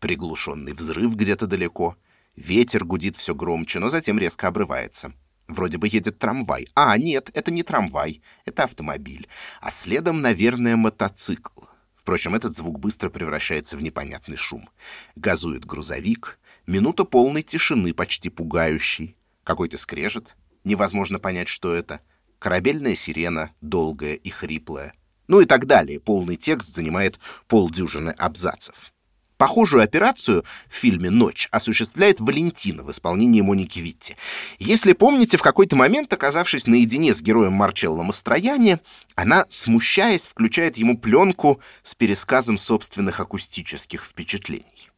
Приглушенный 0.00 0.74
взрыв 0.74 1.14
где-то 1.14 1.46
далеко, 1.46 1.96
ветер 2.36 2.84
гудит 2.84 3.16
все 3.16 3.34
громче, 3.34 3.78
но 3.78 3.88
затем 3.88 4.18
резко 4.18 4.48
обрывается. 4.48 5.14
Вроде 5.50 5.78
бы 5.78 5.88
едет 5.88 6.18
трамвай. 6.18 6.68
А, 6.74 6.96
нет, 6.96 7.30
это 7.34 7.50
не 7.50 7.62
трамвай, 7.62 8.22
это 8.44 8.64
автомобиль. 8.64 9.28
А 9.60 9.70
следом, 9.70 10.20
наверное, 10.20 10.76
мотоцикл. 10.76 11.62
Впрочем, 11.96 12.34
этот 12.34 12.54
звук 12.54 12.78
быстро 12.78 13.10
превращается 13.10 13.76
в 13.76 13.82
непонятный 13.82 14.36
шум. 14.36 14.68
Газует 15.16 15.64
грузовик, 15.64 16.38
минута 16.66 17.04
полной 17.04 17.42
тишины, 17.42 17.92
почти 17.92 18.30
пугающей. 18.30 19.16
Какой-то 19.44 19.76
скрежет, 19.76 20.36
невозможно 20.64 21.18
понять, 21.18 21.48
что 21.48 21.74
это— 21.74 22.00
корабельная 22.38 22.96
сирена, 22.96 23.50
долгая 23.60 24.14
и 24.14 24.30
хриплая, 24.30 24.92
ну 25.28 25.40
и 25.40 25.44
так 25.44 25.66
далее. 25.66 26.00
Полный 26.00 26.36
текст 26.36 26.74
занимает 26.74 27.20
полдюжины 27.46 28.10
абзацев. 28.10 28.92
Похожую 29.40 29.82
операцию 29.82 30.44
в 30.68 30.74
фильме 30.74 31.08
«Ночь» 31.08 31.48
осуществляет 31.50 32.20
Валентина 32.20 32.82
в 32.82 32.90
исполнении 32.90 33.40
Моники 33.40 33.78
Витти. 33.78 34.16
Если 34.58 34.92
помните, 34.92 35.38
в 35.38 35.42
какой-то 35.42 35.76
момент, 35.76 36.12
оказавшись 36.12 36.66
наедине 36.66 37.14
с 37.14 37.22
героем 37.22 37.54
Марчелло 37.54 38.02
Мастрояни, 38.02 38.76
она, 39.14 39.46
смущаясь, 39.48 40.26
включает 40.26 40.76
ему 40.76 40.98
пленку 40.98 41.58
с 41.82 41.94
пересказом 41.94 42.58
собственных 42.58 43.18
акустических 43.18 44.04
впечатлений. 44.04 44.90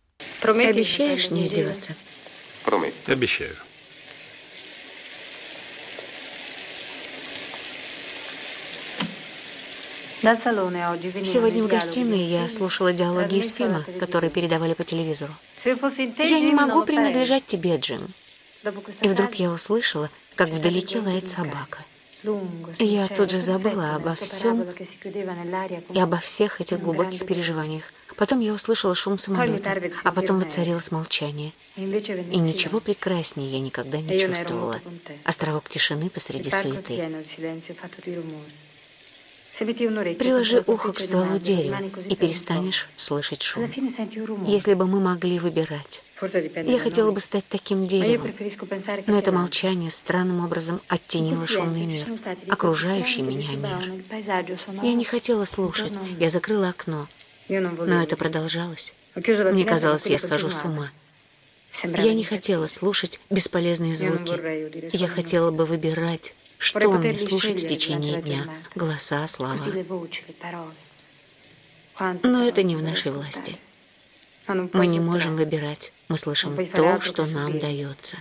Обещаешь 0.42 1.31
не 1.31 1.44
издеваться? 1.44 1.94
Обещаю. 3.07 3.55
Сегодня 10.23 11.65
в 11.65 11.67
гостиной 11.67 12.21
я 12.21 12.49
слушала 12.49 12.93
диалоги 12.93 13.39
из 13.39 13.51
фильма, 13.53 13.85
которые 13.99 14.31
передавали 14.31 14.73
по 14.75 14.85
телевизору. 14.85 15.35
Я 15.65 16.41
не 16.41 16.53
могу 16.53 16.85
принадлежать 16.85 17.47
тебе, 17.47 17.77
Джим. 17.77 18.09
И 19.01 19.09
вдруг 19.09 19.35
я 19.35 19.51
услышала, 19.51 20.11
как 20.37 20.51
вдалеке 20.51 21.01
лает 21.01 21.27
собака. 21.27 21.85
Я 22.79 23.09
тут 23.09 23.33
же 23.33 23.41
забыла 23.41 23.97
обо 23.97 24.15
всем 24.15 24.65
и 25.93 25.99
обо 25.99 26.19
всех 26.19 26.61
этих 26.61 26.81
глубоких 26.81 27.27
переживаниях. 27.27 27.93
Потом 28.17 28.39
я 28.39 28.53
услышала 28.53 28.95
шум 28.95 29.19
самолета, 29.19 29.91
а 30.05 30.13
потом 30.13 30.39
воцарилось 30.39 30.93
молчание. 30.93 31.53
И 31.77 32.39
ничего 32.39 32.79
прекраснее 32.79 33.51
я 33.51 33.59
никогда 33.59 34.01
не 34.01 34.21
чувствовала. 34.21 34.81
Островок 35.25 35.69
тишины 35.69 36.11
посреди 36.11 36.51
суеты. 36.51 37.25
Приложи 39.64 40.62
ухо 40.66 40.92
к 40.92 41.01
стволу 41.01 41.38
дерева 41.38 41.79
и 42.09 42.16
перестанешь 42.16 42.88
слышать 42.96 43.42
шум. 43.42 43.70
Если 44.46 44.75
бы 44.75 44.87
мы 44.87 45.01
могли 45.01 45.38
выбирать. 45.38 46.03
Я 46.22 46.79
хотела 46.79 47.11
бы 47.11 47.20
стать 47.20 47.44
таким 47.48 47.87
деревом, 47.88 48.33
но 49.07 49.18
это 49.18 49.33
молчание 49.33 49.90
странным 49.90 50.44
образом 50.44 50.81
оттенило 50.87 51.46
шумный 51.46 51.87
мир, 51.87 52.07
окружающий 52.48 53.22
меня 53.22 53.57
мир. 53.57 54.05
Я 54.83 54.94
не 54.94 55.05
хотела 55.05 55.44
слушать, 55.44 55.92
я 56.20 56.29
закрыла 56.29 56.68
окно, 56.68 57.09
но 57.48 58.03
это 58.03 58.16
продолжалось. 58.16 58.94
Мне 59.14 59.64
казалось, 59.64 60.07
я 60.07 60.18
схожу 60.18 60.51
с 60.51 60.64
ума. 60.64 60.90
Я 61.83 62.14
не 62.14 62.25
хотела 62.25 62.66
слушать 62.66 63.20
бесполезные 63.31 63.96
звуки. 63.96 64.96
Я 64.96 65.09
хотела 65.09 65.51
бы 65.51 65.64
выбирать, 65.64 66.35
что 66.62 66.92
мне 66.92 67.18
слушать 67.18 67.62
в 67.62 67.68
течение 67.68 68.22
дня? 68.22 68.46
Голоса, 68.75 69.27
слова. 69.27 69.66
Но 72.22 72.46
это 72.46 72.62
не 72.62 72.77
в 72.77 72.83
нашей 72.83 73.12
власти. 73.12 73.59
Мы 74.46 74.87
не 74.87 75.01
можем 75.01 75.37
выбирать. 75.37 75.92
Мы 76.09 76.16
слышим 76.18 76.57
то, 76.68 77.01
что 77.01 77.27
нам 77.27 77.59
дается. 77.59 78.16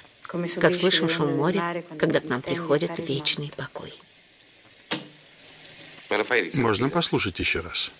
Как 0.59 0.75
слышим 0.75 1.07
шум 1.09 1.37
моря, 1.37 1.83
когда 1.97 2.19
к 2.19 2.25
нам 2.25 2.41
приходит 2.41 2.91
вечный 2.97 3.51
покой. 3.55 3.93
Можно 6.53 6.89
послушать 6.89 7.39
еще 7.39 7.61
раз? 7.61 7.91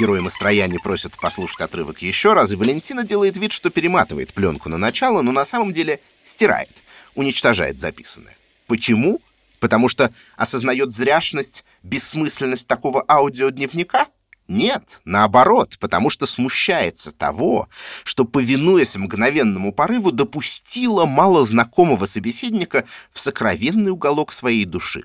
Герой 0.00 0.22
Мастрояни 0.22 0.78
просит 0.78 1.18
послушать 1.20 1.60
отрывок 1.60 2.00
еще 2.00 2.32
раз, 2.32 2.52
и 2.52 2.56
Валентина 2.56 3.04
делает 3.04 3.36
вид, 3.36 3.52
что 3.52 3.68
перематывает 3.68 4.32
пленку 4.32 4.70
на 4.70 4.78
начало, 4.78 5.20
но 5.20 5.30
на 5.30 5.44
самом 5.44 5.74
деле 5.74 6.00
стирает, 6.24 6.82
уничтожает 7.14 7.78
записанное. 7.78 8.34
Почему? 8.66 9.20
Потому 9.58 9.88
что 9.88 10.10
осознает 10.38 10.90
зряшность, 10.90 11.66
бессмысленность 11.82 12.66
такого 12.66 13.04
аудиодневника? 13.06 14.06
Нет, 14.48 15.02
наоборот, 15.04 15.76
потому 15.78 16.08
что 16.08 16.24
смущается 16.24 17.12
того, 17.12 17.68
что, 18.02 18.24
повинуясь 18.24 18.96
мгновенному 18.96 19.70
порыву, 19.70 20.12
допустила 20.12 21.04
малознакомого 21.04 22.06
собеседника 22.06 22.86
в 23.12 23.20
сокровенный 23.20 23.90
уголок 23.90 24.32
своей 24.32 24.64
души. 24.64 25.02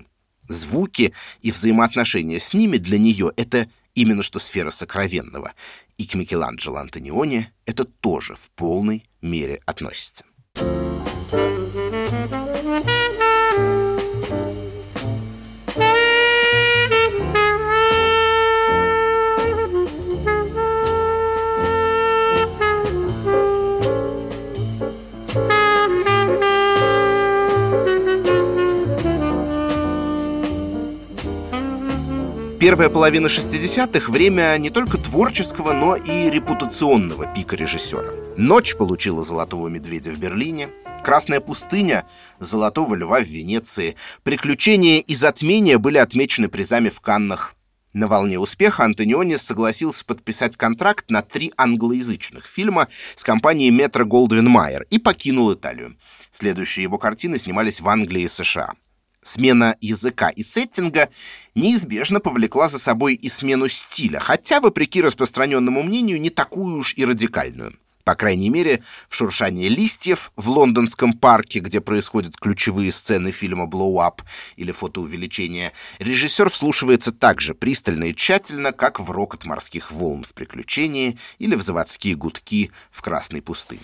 Звуки 0.48 1.12
и 1.42 1.52
взаимоотношения 1.52 2.40
с 2.40 2.54
ними 2.54 2.78
для 2.78 2.96
нее— 2.96 3.30
это 3.36 3.68
именно 3.96 4.22
что 4.22 4.38
сфера 4.38 4.70
сокровенного, 4.70 5.52
и 5.98 6.06
к 6.06 6.14
Микеланджело 6.14 6.76
Антониони 6.76 7.50
это 7.64 7.84
тоже 7.84 8.36
в 8.36 8.50
полной 8.52 9.04
мере 9.20 9.60
относится. 9.66 10.24
Первая 32.66 32.90
половина 32.90 33.28
60-х— 33.28 34.10
время 34.12 34.56
не 34.58 34.70
только 34.70 34.98
творческого, 34.98 35.72
но 35.72 35.94
и 35.94 36.28
репутационного 36.28 37.32
пика 37.32 37.54
режиссера. 37.54 38.10
«Ночь» 38.36 38.74
получила 38.74 39.22
«Золотого 39.22 39.68
медведя» 39.68 40.10
в 40.10 40.18
Берлине, 40.18 40.70
«Красная 41.04 41.38
пустыня»— 41.38 42.04
«Золотого 42.40 42.96
льва» 42.96 43.20
в 43.20 43.28
Венеции, 43.28 43.94
«Приключения 44.24 44.98
и 44.98 45.14
затмения» 45.14 45.78
были 45.78 45.98
отмечены 45.98 46.48
призами 46.48 46.88
в 46.88 47.00
Каннах. 47.00 47.54
На 47.92 48.08
волне 48.08 48.40
успеха 48.40 48.82
Антониони 48.82 49.36
согласился 49.36 50.04
подписать 50.04 50.56
контракт 50.56 51.08
на 51.08 51.22
три 51.22 51.52
англоязычных 51.56 52.46
фильма 52.46 52.88
с 53.14 53.22
компанией 53.22 53.70
Метро 53.70 54.04
Голдвин 54.04 54.48
Майер 54.48 54.88
и 54.90 54.98
покинул 54.98 55.54
Италию. 55.54 55.96
Следующие 56.32 56.82
его 56.82 56.98
картины 56.98 57.38
снимались 57.38 57.80
в 57.80 57.88
Англии 57.88 58.22
и 58.22 58.28
США. 58.28 58.72
Смена 59.26 59.76
языка 59.80 60.28
и 60.28 60.44
сеттинга 60.44 61.08
неизбежно 61.56 62.20
повлекла 62.20 62.68
за 62.68 62.78
собой 62.78 63.14
и 63.14 63.28
смену 63.28 63.68
стиля, 63.68 64.20
хотя, 64.20 64.60
вопреки 64.60 65.02
распространенному 65.02 65.82
мнению, 65.82 66.20
не 66.20 66.30
такую 66.30 66.76
уж 66.76 66.94
и 66.94 67.04
радикальную. 67.04 67.74
По 68.04 68.14
крайней 68.14 68.50
мере, 68.50 68.84
в 69.08 69.16
«Шуршании 69.16 69.68
листьев» 69.68 70.30
в 70.36 70.48
лондонском 70.48 71.12
парке, 71.12 71.58
где 71.58 71.80
происходят 71.80 72.36
ключевые 72.36 72.92
сцены 72.92 73.32
фильма 73.32 73.64
«Blow-up» 73.64 74.20
или 74.54 74.70
«Фотоувеличение», 74.70 75.72
режиссер 75.98 76.48
вслушивается 76.48 77.10
так 77.10 77.40
же 77.40 77.54
пристально 77.54 78.04
и 78.04 78.14
тщательно, 78.14 78.70
как 78.70 79.00
в 79.00 79.10
рокот 79.10 79.44
морских 79.44 79.90
волн 79.90 80.22
в 80.22 80.34
«Приключении» 80.34 81.18
или 81.40 81.56
в 81.56 81.62
заводские 81.62 82.14
гудки 82.14 82.70
в 82.92 83.02
«Красной 83.02 83.42
пустыне». 83.42 83.82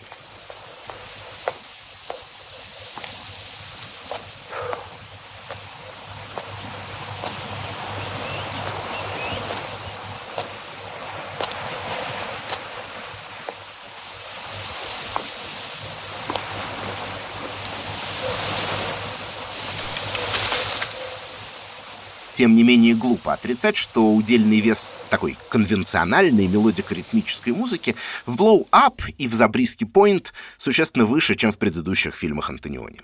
Тем 22.43 22.57
не 22.57 22.65
менее, 22.65 22.97
глупо 22.97 23.35
отрицать, 23.35 23.77
что 23.77 24.13
удельный 24.13 24.59
вес 24.59 24.99
такой 25.11 25.37
конвенциональной 25.49 26.49
мелодико-ритмической 26.49 27.53
музыки 27.53 27.95
в 28.27 28.35
Blow 28.35 28.67
Up 28.73 29.01
и 29.17 29.29
в 29.29 29.33
Забриски 29.33 29.85
Point 29.85 30.33
существенно 30.59 31.07
выше, 31.07 31.37
чем 31.37 31.53
в 31.53 31.59
предыдущих 31.59 32.17
фильмах 32.17 32.51
Антониони. 32.51 32.99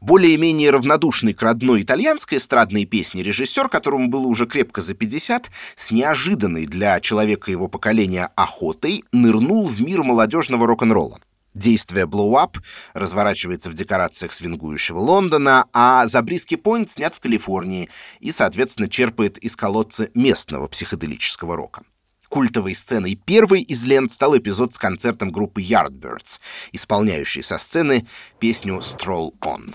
Более-менее 0.00 0.70
равнодушный 0.70 1.34
к 1.34 1.42
родной 1.42 1.82
итальянской 1.82 2.38
эстрадной 2.38 2.86
песне 2.86 3.22
режиссер, 3.22 3.68
которому 3.68 4.08
было 4.08 4.26
уже 4.26 4.46
крепко 4.46 4.80
за 4.80 4.94
50, 4.94 5.50
с 5.76 5.90
неожиданной 5.90 6.64
для 6.64 6.98
человека 7.00 7.50
его 7.50 7.68
поколения 7.68 8.30
охотой 8.36 9.04
нырнул 9.12 9.66
в 9.66 9.82
мир 9.82 10.02
молодежного 10.02 10.66
рок-н-ролла. 10.66 11.20
Действие 11.54 12.06
Blow 12.06 12.32
Up 12.34 12.56
разворачивается 12.94 13.70
в 13.70 13.74
декорациях 13.74 14.32
свингующего 14.32 14.98
Лондона, 14.98 15.66
а 15.72 16.06
Забриски 16.06 16.54
Пойнт 16.54 16.90
снят 16.90 17.14
в 17.14 17.20
Калифорнии 17.20 17.88
и, 18.20 18.30
соответственно, 18.32 18.88
черпает 18.88 19.38
из 19.38 19.56
колодца 19.56 20.10
местного 20.14 20.68
психоделического 20.68 21.56
рока. 21.56 21.82
Культовой 22.28 22.74
сценой 22.74 23.14
первой 23.14 23.62
из 23.62 23.84
лент 23.84 24.12
стал 24.12 24.36
эпизод 24.36 24.74
с 24.74 24.78
концертом 24.78 25.30
группы 25.30 25.62
Yardbirds, 25.62 26.40
исполняющей 26.72 27.42
со 27.42 27.56
сцены 27.56 28.06
песню 28.38 28.78
«Stroll 28.78 29.32
On». 29.40 29.74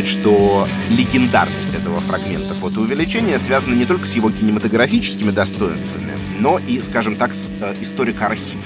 Сказать, 0.00 0.18
что 0.18 0.66
легендарность 0.88 1.74
этого 1.74 2.00
фрагмента 2.00 2.54
фотоувеличения 2.54 3.36
связана 3.36 3.74
не 3.74 3.84
только 3.84 4.06
с 4.06 4.14
его 4.14 4.30
кинематографическими 4.30 5.30
достоинствами, 5.30 6.12
но 6.38 6.58
и, 6.58 6.80
скажем 6.80 7.16
так, 7.16 7.34
с 7.34 7.50
э, 7.60 7.74
историко-архивными. 7.82 8.64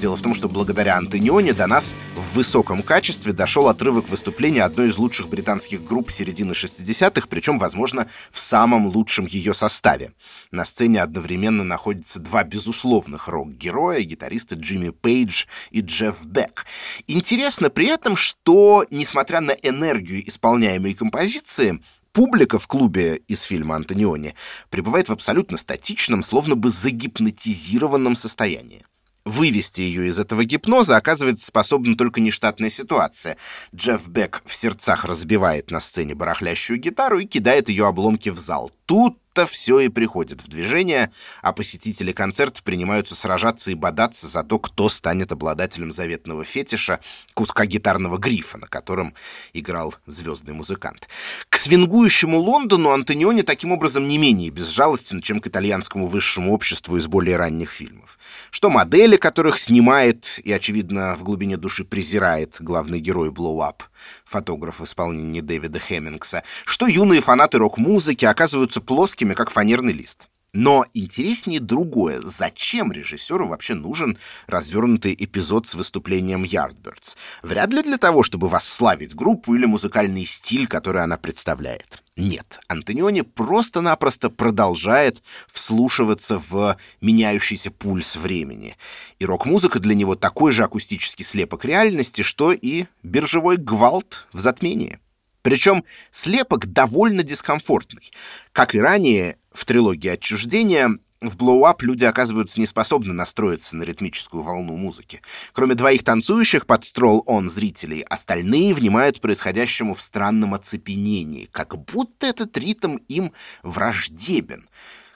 Дело 0.00 0.16
в 0.16 0.22
том, 0.22 0.34
что 0.34 0.48
благодаря 0.48 0.96
Антонионе 0.96 1.52
до 1.52 1.66
нас 1.66 1.94
в 2.34 2.36
высоком 2.36 2.82
качестве 2.82 3.32
дошел 3.32 3.68
отрывок 3.68 4.08
выступления 4.08 4.64
одной 4.64 4.88
из 4.88 4.98
лучших 4.98 5.28
британских 5.28 5.84
групп 5.84 6.10
середины 6.10 6.50
60-х, 6.50 7.28
причем, 7.30 7.60
возможно, 7.60 8.08
в 8.32 8.40
самом 8.40 8.88
лучшем 8.88 9.26
ее 9.26 9.54
составе. 9.54 10.10
На 10.50 10.64
сцене 10.64 11.00
одновременно 11.00 11.62
находятся 11.62 12.18
два 12.18 12.42
безусловных 12.42 13.28
рок-героя, 13.28 14.02
гитаристы 14.02 14.56
Джимми 14.56 14.90
Пейдж 14.90 15.44
и 15.70 15.80
Джефф 15.80 16.26
Бек. 16.26 16.66
Интересно 17.06 17.70
при 17.70 17.86
этом, 17.86 18.16
что, 18.16 18.84
несмотря 18.90 19.40
на 19.40 19.52
энергию 19.52 20.28
исполняемой 20.28 20.94
композиции, 20.94 21.80
публика 22.12 22.58
в 22.58 22.66
клубе 22.66 23.22
из 23.28 23.42
фильма 23.42 23.76
«Антониони» 23.76 24.34
пребывает 24.70 25.08
в 25.08 25.12
абсолютно 25.12 25.56
статичном, 25.56 26.24
словно 26.24 26.56
бы 26.56 26.68
загипнотизированном 26.68 28.16
состоянии. 28.16 28.82
Вывести 29.24 29.80
ее 29.80 30.08
из 30.08 30.20
этого 30.20 30.44
гипноза 30.44 30.98
оказывается 30.98 31.46
способна 31.46 31.96
только 31.96 32.20
нештатная 32.20 32.68
ситуация. 32.68 33.38
Джефф 33.74 34.08
Бек 34.08 34.42
в 34.44 34.54
сердцах 34.54 35.06
разбивает 35.06 35.70
на 35.70 35.80
сцене 35.80 36.14
барахлящую 36.14 36.78
гитару 36.78 37.20
и 37.20 37.24
кидает 37.24 37.70
ее 37.70 37.86
обломки 37.86 38.28
в 38.28 38.38
зал. 38.38 38.70
Тут-то 38.84 39.46
все 39.46 39.80
и 39.80 39.88
приходит 39.88 40.42
в 40.42 40.48
движение, 40.48 41.10
а 41.40 41.54
посетители 41.54 42.12
концерта 42.12 42.62
принимаются 42.62 43.14
сражаться 43.14 43.70
и 43.70 43.74
бодаться 43.74 44.26
за 44.26 44.42
то, 44.42 44.58
кто 44.58 44.90
станет 44.90 45.32
обладателем 45.32 45.90
заветного 45.90 46.44
фетиша 46.44 47.00
куска 47.32 47.64
гитарного 47.64 48.18
грифа, 48.18 48.58
на 48.58 48.66
котором 48.66 49.14
играл 49.54 49.94
звездный 50.04 50.52
музыкант. 50.52 51.08
К 51.48 51.56
свингующему 51.56 52.38
Лондону 52.38 52.90
Антониони 52.90 53.40
таким 53.40 53.72
образом 53.72 54.06
не 54.06 54.18
менее 54.18 54.50
безжалостен, 54.50 55.22
чем 55.22 55.40
к 55.40 55.46
итальянскому 55.46 56.08
высшему 56.08 56.52
обществу 56.52 56.98
из 56.98 57.06
более 57.06 57.38
ранних 57.38 57.70
фильмов 57.70 58.18
что 58.54 58.70
модели, 58.70 59.16
которых 59.16 59.58
снимает 59.58 60.38
и, 60.44 60.52
очевидно, 60.52 61.16
в 61.16 61.24
глубине 61.24 61.56
души 61.56 61.84
презирает 61.84 62.58
главный 62.60 63.00
герой 63.00 63.30
Blow 63.30 63.56
Up, 63.68 63.82
фотограф 64.24 64.78
в 64.78 64.84
исполнении 64.84 65.40
Дэвида 65.40 65.80
Хеммингса, 65.80 66.44
что 66.64 66.86
юные 66.86 67.20
фанаты 67.20 67.58
рок-музыки 67.58 68.24
оказываются 68.24 68.80
плоскими, 68.80 69.34
как 69.34 69.50
фанерный 69.50 69.92
лист. 69.92 70.28
Но 70.54 70.86
интереснее 70.94 71.58
другое. 71.58 72.20
Зачем 72.20 72.92
режиссеру 72.92 73.48
вообще 73.48 73.74
нужен 73.74 74.16
развернутый 74.46 75.12
эпизод 75.18 75.66
с 75.66 75.74
выступлением 75.74 76.44
Yardbirds? 76.44 77.16
Вряд 77.42 77.72
ли 77.72 77.82
для 77.82 77.98
того, 77.98 78.22
чтобы 78.22 78.48
восславить 78.48 79.16
группу 79.16 79.56
или 79.56 79.66
музыкальный 79.66 80.24
стиль, 80.24 80.68
который 80.68 81.02
она 81.02 81.16
представляет. 81.16 82.04
Нет, 82.16 82.60
Антониони 82.68 83.22
просто-напросто 83.22 84.30
продолжает 84.30 85.24
вслушиваться 85.48 86.40
в 86.48 86.76
меняющийся 87.00 87.72
пульс 87.72 88.14
времени. 88.14 88.76
И 89.18 89.26
рок-музыка 89.26 89.80
для 89.80 89.96
него 89.96 90.14
такой 90.14 90.52
же 90.52 90.62
акустический 90.62 91.24
слепок 91.24 91.64
реальности, 91.64 92.22
что 92.22 92.52
и 92.52 92.84
биржевой 93.02 93.56
гвалт 93.56 94.28
в 94.32 94.38
затмении. 94.38 95.00
Причем 95.44 95.84
слепок 96.10 96.66
довольно 96.66 97.22
дискомфортный. 97.22 98.10
Как 98.52 98.74
и 98.74 98.80
ранее 98.80 99.36
в 99.54 99.64
трилогии 99.64 100.10
«Отчуждение», 100.10 100.98
в 101.20 101.36
Up 101.36 101.76
люди 101.80 102.04
оказываются 102.04 102.60
неспособны 102.60 103.14
настроиться 103.14 103.76
на 103.76 103.84
ритмическую 103.84 104.42
волну 104.42 104.76
музыки. 104.76 105.22
Кроме 105.54 105.74
двоих 105.74 106.02
танцующих 106.02 106.66
под 106.66 106.84
строл 106.84 107.22
он 107.26 107.48
зрителей, 107.48 108.02
остальные 108.02 108.74
внимают 108.74 109.22
происходящему 109.22 109.94
в 109.94 110.02
странном 110.02 110.52
оцепенении, 110.52 111.48
как 111.50 111.78
будто 111.78 112.26
этот 112.26 112.58
ритм 112.58 112.96
им 113.08 113.32
враждебен. 113.62 114.68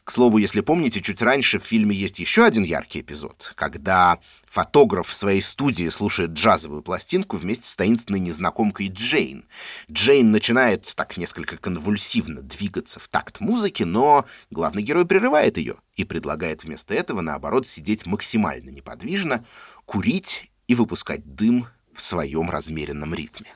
К 0.09 0.11
слову, 0.11 0.38
если 0.38 0.62
помните, 0.62 1.03
чуть 1.03 1.21
раньше 1.21 1.59
в 1.59 1.64
фильме 1.64 1.94
есть 1.94 2.18
еще 2.18 2.47
один 2.47 2.62
яркий 2.62 3.03
эпизод, 3.03 3.53
когда 3.57 4.18
фотограф 4.47 5.09
в 5.09 5.14
своей 5.14 5.42
студии 5.42 5.87
слушает 5.90 6.31
джазовую 6.31 6.81
пластинку 6.81 7.37
вместе 7.37 7.68
с 7.68 7.77
таинственной 7.77 8.18
незнакомкой 8.18 8.88
Джейн. 8.88 9.44
Джейн 9.92 10.31
начинает 10.31 10.90
так 10.97 11.18
несколько 11.18 11.59
конвульсивно 11.59 12.40
двигаться 12.40 13.01
в 13.01 13.09
такт 13.09 13.40
музыки, 13.40 13.83
но 13.83 14.25
главный 14.51 14.81
герой 14.81 15.05
прерывает 15.05 15.59
ее 15.59 15.75
и 15.94 16.05
предлагает 16.05 16.64
вместо 16.64 16.94
этого, 16.94 17.21
наоборот, 17.21 17.66
сидеть 17.66 18.07
максимально 18.07 18.71
неподвижно, 18.71 19.44
курить 19.85 20.51
и 20.68 20.75
выпускать 20.75 21.35
дым 21.35 21.66
в 21.92 22.01
своем 22.01 22.49
размеренном 22.49 23.14
ритме. 23.14 23.49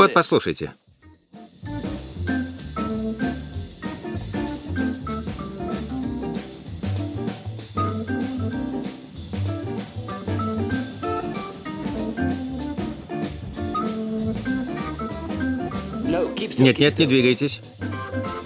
Вот, 0.00 0.14
послушайте. 0.14 0.72
Нет, 16.38 16.78
нет, 16.78 16.98
не 16.98 17.06
двигайтесь. 17.06 17.60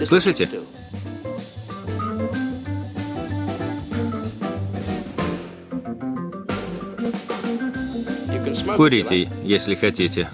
Слышите? 0.05 0.49
Курите, 8.77 9.31
если 9.45 9.75
хотите. 9.75 10.29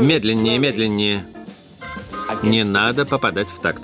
Медленнее, 0.00 0.58
медленнее. 0.58 1.24
Не 2.42 2.64
надо 2.64 3.04
попадать 3.04 3.48
в 3.48 3.60
такт. 3.60 3.82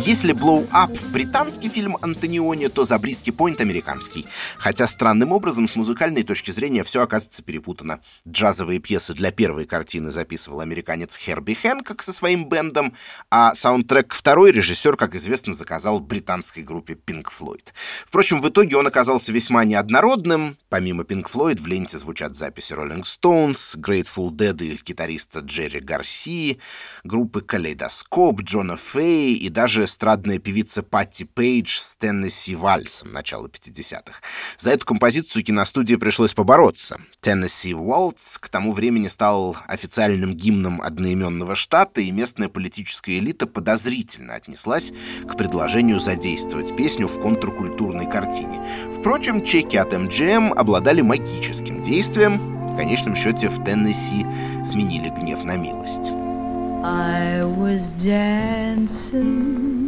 Если 0.00 0.32
Blow 0.32 0.70
Up 0.70 0.96
британский 1.12 1.68
фильм 1.68 1.96
Антониони, 2.00 2.68
то 2.68 2.84
Забриски 2.84 3.30
Пойнт 3.30 3.60
американский. 3.60 4.26
Хотя 4.56 4.86
странным 4.86 5.32
образом 5.32 5.66
с 5.66 5.74
музыкальной 5.74 6.22
точки 6.22 6.52
зрения 6.52 6.84
все 6.84 7.02
оказывается 7.02 7.42
перепутано. 7.42 8.00
Джазовые 8.26 8.78
пьесы 8.78 9.12
для 9.12 9.32
первой 9.32 9.64
картины 9.64 10.12
записывал 10.12 10.60
американец 10.60 11.16
Херби 11.16 11.54
Хэнкок 11.54 12.04
со 12.04 12.12
своим 12.12 12.48
бендом, 12.48 12.94
а 13.28 13.56
саундтрек 13.56 14.14
второй 14.14 14.52
режиссер, 14.52 14.96
как 14.96 15.16
известно, 15.16 15.52
заказал 15.52 15.98
британской 15.98 16.62
группе 16.62 16.94
Pink 16.94 17.26
Floyd. 17.36 17.66
Впрочем, 18.06 18.40
в 18.40 18.48
итоге 18.48 18.76
он 18.76 18.86
оказался 18.86 19.32
весьма 19.32 19.64
неоднородным. 19.64 20.58
Помимо 20.68 21.02
Pink 21.02 21.28
Floyd 21.30 21.60
в 21.60 21.66
ленте 21.66 21.98
звучат 21.98 22.36
записи 22.36 22.72
Rolling 22.72 23.02
Stones, 23.02 23.76
Grateful 23.76 24.30
Dead 24.30 24.56
и 24.64 24.78
гитариста 24.80 25.40
Джерри 25.40 25.80
Гарси, 25.80 26.60
группы 27.02 27.40
Калейдоскоп, 27.40 28.42
Джона 28.42 28.76
Фэй 28.76 29.34
и 29.34 29.48
даже 29.48 29.88
эстрадная 29.98 30.38
певица 30.38 30.84
Патти 30.84 31.24
Пейдж 31.24 31.76
с 31.76 31.96
Теннесси 31.96 32.54
Вальсом 32.54 33.10
начала 33.10 33.48
50-х. 33.48 34.20
За 34.60 34.70
эту 34.70 34.86
композицию 34.86 35.42
киностудии 35.42 35.96
пришлось 35.96 36.34
побороться. 36.34 37.00
Теннесси 37.20 37.74
Вальс 37.74 38.38
к 38.38 38.48
тому 38.48 38.70
времени 38.70 39.08
стал 39.08 39.56
официальным 39.66 40.34
гимном 40.34 40.80
одноименного 40.82 41.56
штата, 41.56 42.00
и 42.00 42.12
местная 42.12 42.48
политическая 42.48 43.18
элита 43.18 43.48
подозрительно 43.48 44.34
отнеслась 44.34 44.92
к 45.28 45.36
предложению 45.36 45.98
задействовать 45.98 46.76
песню 46.76 47.08
в 47.08 47.20
контркультурной 47.20 48.08
картине. 48.08 48.62
Впрочем, 48.96 49.42
чеки 49.42 49.76
от 49.78 49.92
MGM 49.92 50.52
обладали 50.54 51.00
магическим 51.00 51.82
действием. 51.82 52.38
В 52.68 52.76
конечном 52.76 53.16
счете 53.16 53.48
в 53.48 53.64
Теннесси 53.64 54.24
сменили 54.64 55.08
гнев 55.08 55.42
на 55.42 55.56
милость. 55.56 56.12
I 56.84 57.42
was 57.42 57.90
dancing 57.98 59.87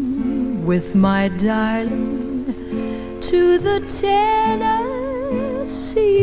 with 0.65 0.95
my 0.95 1.29
darling 1.29 3.19
to 3.21 3.59
the 3.59 3.81
Tennessee 4.01 5.07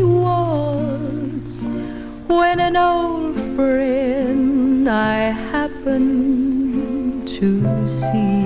waltz 0.04 1.64
when 2.28 2.60
an 2.60 2.76
old 2.76 3.36
friend 3.56 4.90
I 4.90 5.32
happened 5.52 7.28
to 7.40 7.88
see. 7.88 8.46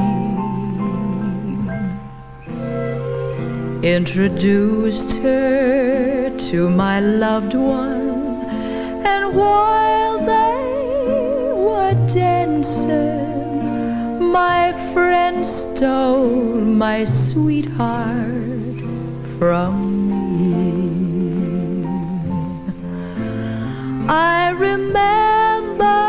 Introduced 3.87 5.13
her 5.13 6.29
to 6.51 6.69
my 6.69 6.99
loved 6.99 7.53
one 7.55 8.45
and 9.05 9.35
while 9.35 10.25
they 10.25 10.51
dancer, 12.13 13.30
my 14.31 14.71
friend 14.93 15.45
stole 15.45 16.61
my 16.61 17.03
sweetheart 17.03 18.79
from 19.37 19.73
me. 20.39 21.85
I 24.07 24.51
remember 24.51 25.99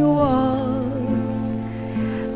waltz. 0.00 1.40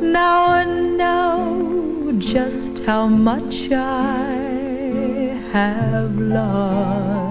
Now 0.03 0.57
and 0.61 0.99
know 0.99 2.13
just 2.19 2.81
how 2.81 3.07
much 3.07 3.71
I 3.73 4.35
have 5.53 6.15
lost. 6.19 7.30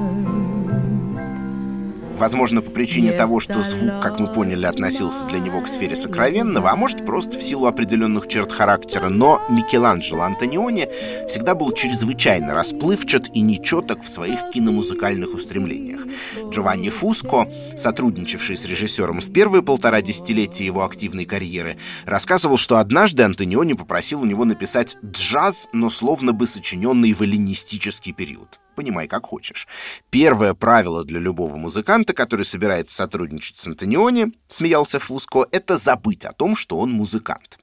Возможно, 2.19 2.61
по 2.61 2.69
причине 2.69 3.13
того, 3.13 3.39
что 3.39 3.61
звук, 3.61 4.01
как 4.01 4.19
мы 4.19 4.27
поняли, 4.27 4.65
относился 4.65 5.25
для 5.27 5.39
него 5.39 5.61
к 5.61 5.69
сфере 5.69 5.95
сокровенного, 5.95 6.69
а 6.69 6.75
может, 6.75 7.05
просто 7.05 7.39
в 7.39 7.41
силу 7.41 7.65
определенных 7.65 8.27
черт 8.27 8.51
характера, 8.51 9.07
но 9.07 9.41
Микеланджело 9.47 10.23
Антониони 10.23 10.89
всегда 11.29 11.55
был 11.55 11.71
чрезвычайно 11.71 12.53
расплывчат 12.53 13.29
и 13.33 13.39
нечеток 13.39 14.03
в 14.03 14.09
своих 14.09 14.49
киномузыкальных 14.53 15.33
устремлениях. 15.33 16.01
Джованни 16.49 16.89
Фуско, 16.89 17.49
сотрудничавший 17.77 18.57
с 18.57 18.65
режиссером 18.65 19.21
в 19.21 19.31
первые 19.31 19.63
полтора 19.63 20.01
десятилетия 20.01 20.65
его 20.65 20.83
активной 20.83 21.23
карьеры, 21.23 21.77
рассказывал, 22.05 22.57
что 22.57 22.79
однажды 22.79 23.23
Антониони 23.23 23.73
попросил 23.73 24.21
у 24.21 24.25
него 24.25 24.43
написать 24.43 24.97
джаз, 25.05 25.69
но 25.71 25.89
словно 25.89 26.33
бы 26.33 26.45
сочиненный 26.45 27.13
в 27.13 27.21
эллинистический 27.21 28.11
период 28.11 28.59
понимай 28.79 29.09
как 29.09 29.25
хочешь. 29.25 29.67
Первое 30.09 30.53
правило 30.53 31.03
для 31.03 31.19
любого 31.19 31.57
музыканта, 31.57 32.13
который 32.13 32.45
собирается 32.45 32.95
сотрудничать 32.95 33.57
с 33.57 33.67
Антониони, 33.67 34.31
смеялся 34.47 35.01
Фуско, 35.01 35.45
это 35.51 35.75
забыть 35.75 36.23
о 36.23 36.31
том, 36.31 36.55
что 36.55 36.79
он 36.79 36.89
музыкант. 36.89 37.59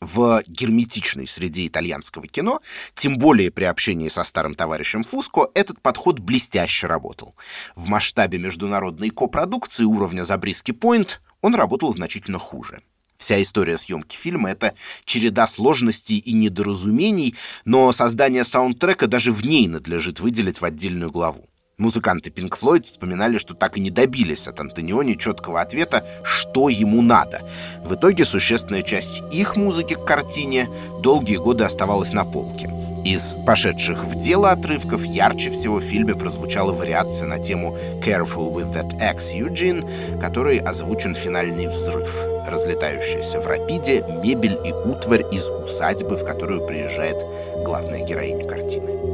В 0.00 0.42
герметичной 0.46 1.26
среде 1.26 1.66
итальянского 1.66 2.26
кино, 2.28 2.60
тем 2.94 3.18
более 3.18 3.50
при 3.50 3.64
общении 3.64 4.08
со 4.08 4.24
старым 4.24 4.54
товарищем 4.54 5.02
Фуско, 5.02 5.50
этот 5.54 5.82
подход 5.82 6.18
блестяще 6.18 6.86
работал. 6.86 7.34
В 7.76 7.86
масштабе 7.88 8.38
международной 8.38 9.10
копродукции 9.10 9.84
уровня 9.84 10.22
«Забриски 10.22 10.72
Пойнт» 10.72 11.20
он 11.42 11.54
работал 11.54 11.92
значительно 11.92 12.38
хуже. 12.38 12.80
Вся 13.18 13.40
история 13.40 13.78
съемки 13.78 14.16
фильма— 14.16 14.50
это 14.52 14.74
череда 15.04 15.46
сложностей 15.46 16.18
и 16.18 16.32
недоразумений, 16.32 17.34
но 17.64 17.92
создание 17.92 18.44
саундтрека 18.44 19.06
даже 19.06 19.32
в 19.32 19.46
ней 19.46 19.66
надлежит 19.68 20.20
выделить 20.20 20.60
в 20.60 20.64
отдельную 20.64 21.10
главу. 21.10 21.48
Музыканты 21.76 22.30
Pink 22.30 22.56
Floyd 22.60 22.82
вспоминали, 22.82 23.36
что 23.38 23.54
так 23.54 23.76
и 23.76 23.80
не 23.80 23.90
добились 23.90 24.46
от 24.46 24.60
Антониони 24.60 25.14
четкого 25.14 25.60
ответа, 25.60 26.06
что 26.22 26.68
ему 26.68 27.02
надо. 27.02 27.40
В 27.84 27.94
итоге 27.94 28.24
существенная 28.24 28.82
часть 28.82 29.22
их 29.32 29.56
музыки 29.56 29.94
к 29.94 30.04
картине 30.04 30.68
долгие 31.02 31.36
годы 31.36 31.64
оставалась 31.64 32.12
на 32.12 32.24
полке. 32.24 32.70
Из 33.04 33.34
пошедших 33.34 34.02
в 34.02 34.18
дело 34.18 34.50
отрывков 34.50 35.04
ярче 35.04 35.50
всего 35.50 35.76
в 35.76 35.82
фильме 35.82 36.14
прозвучала 36.14 36.72
вариация 36.72 37.28
на 37.28 37.38
тему 37.38 37.76
«Careful 38.02 38.50
with 38.54 38.72
that 38.72 38.94
X, 39.12 39.34
Eugene», 39.34 39.86
которой 40.18 40.56
озвучен 40.56 41.14
финальный 41.14 41.68
взрыв, 41.68 42.24
разлетающаяся 42.46 43.40
в 43.40 43.46
рапиде 43.46 44.02
мебель 44.22 44.58
и 44.64 44.72
утварь 44.72 45.24
из 45.30 45.50
усадьбы, 45.50 46.16
в 46.16 46.24
которую 46.24 46.66
приезжает 46.66 47.26
главная 47.62 48.00
героиня 48.06 48.48
картины. 48.48 49.13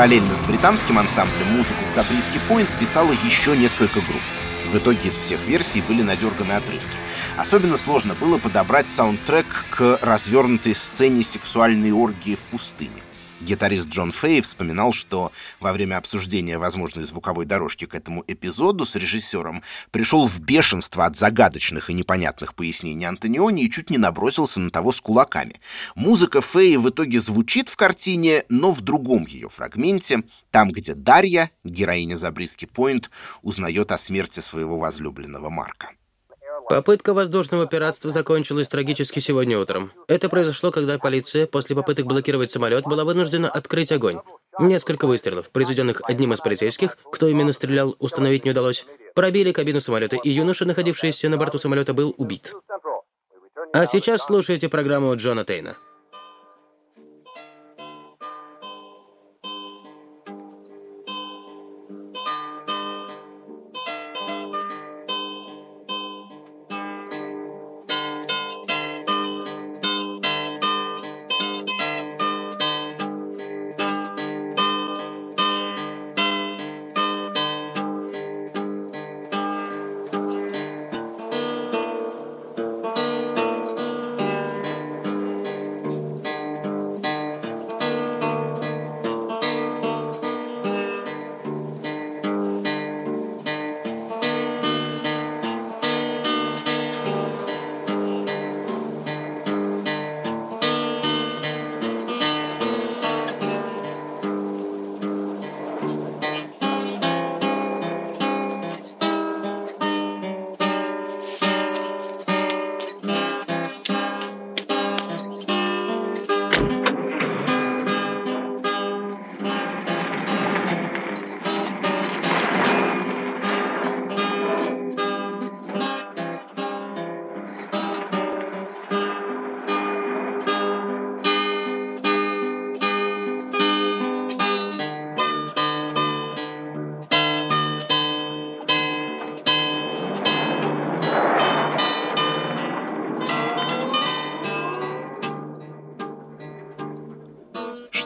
Параллельно 0.00 0.34
с 0.34 0.42
британским 0.44 0.98
ансамблем 0.98 1.58
музыку 1.58 1.84
к 1.86 1.92
«Забриски 1.92 2.40
Пойнт» 2.48 2.74
писало 2.80 3.12
еще 3.22 3.54
несколько 3.54 4.00
групп. 4.00 4.22
В 4.72 4.78
итоге 4.78 4.98
из 5.04 5.18
всех 5.18 5.38
версий 5.46 5.82
были 5.82 6.00
надерганы 6.00 6.52
отрывки. 6.52 6.96
Особенно 7.36 7.76
сложно 7.76 8.14
было 8.14 8.38
подобрать 8.38 8.88
саундтрек 8.88 9.66
к 9.68 9.98
развернутой 10.00 10.74
сцене 10.74 11.22
сексуальной 11.22 11.92
оргии 11.92 12.34
в 12.34 12.48
пустыне. 12.48 13.02
Гитарист 13.40 13.88
Джон 13.88 14.12
Фей 14.12 14.40
вспоминал, 14.42 14.92
что 14.92 15.32
во 15.60 15.72
время 15.72 15.96
обсуждения 15.96 16.58
возможной 16.58 17.04
звуковой 17.04 17.46
дорожки 17.46 17.86
к 17.86 17.94
этому 17.94 18.22
эпизоду 18.26 18.84
с 18.84 18.96
режиссером 18.96 19.62
пришел 19.90 20.26
в 20.26 20.40
бешенство 20.40 21.06
от 21.06 21.16
загадочных 21.16 21.90
и 21.90 21.94
непонятных 21.94 22.54
пояснений 22.54 23.06
Антониони 23.06 23.64
и 23.64 23.70
чуть 23.70 23.90
не 23.90 23.98
набросился 23.98 24.60
на 24.60 24.70
того 24.70 24.92
с 24.92 25.00
кулаками. 25.00 25.54
Музыка 25.94 26.42
Феи 26.42 26.76
в 26.76 26.88
итоге 26.90 27.20
звучит 27.20 27.68
в 27.68 27.76
картине, 27.76 28.44
но 28.48 28.72
в 28.72 28.82
другом 28.82 29.26
ее 29.26 29.48
фрагменте, 29.48 30.22
там, 30.50 30.70
где 30.70 30.94
Дарья, 30.94 31.50
героиня 31.64 32.16
Забриски 32.16 32.66
Пойнт, 32.66 33.10
узнает 33.42 33.92
о 33.92 33.98
смерти 33.98 34.40
своего 34.40 34.78
возлюбленного 34.78 35.48
Марка. 35.48 35.92
Попытка 36.70 37.14
воздушного 37.14 37.66
пиратства 37.66 38.12
закончилась 38.12 38.68
трагически 38.68 39.18
сегодня 39.18 39.58
утром. 39.58 39.90
Это 40.06 40.28
произошло, 40.28 40.70
когда 40.70 40.98
полиция 40.98 41.48
после 41.48 41.74
попыток 41.74 42.06
блокировать 42.06 42.52
самолет 42.52 42.84
была 42.84 43.02
вынуждена 43.02 43.50
открыть 43.50 43.90
огонь. 43.90 44.20
Несколько 44.60 45.08
выстрелов, 45.08 45.50
произведенных 45.50 46.00
одним 46.08 46.32
из 46.32 46.38
полицейских, 46.38 46.96
кто 47.10 47.26
именно 47.26 47.52
стрелял, 47.52 47.96
установить 47.98 48.44
не 48.44 48.52
удалось, 48.52 48.86
пробили 49.16 49.50
кабину 49.50 49.80
самолета, 49.80 50.14
и 50.14 50.30
юноша, 50.30 50.64
находившийся 50.64 51.28
на 51.28 51.38
борту 51.38 51.58
самолета, 51.58 51.92
был 51.92 52.14
убит. 52.18 52.54
А 53.72 53.86
сейчас 53.86 54.22
слушайте 54.22 54.68
программу 54.68 55.16
Джона 55.16 55.44
Тейна. 55.44 55.76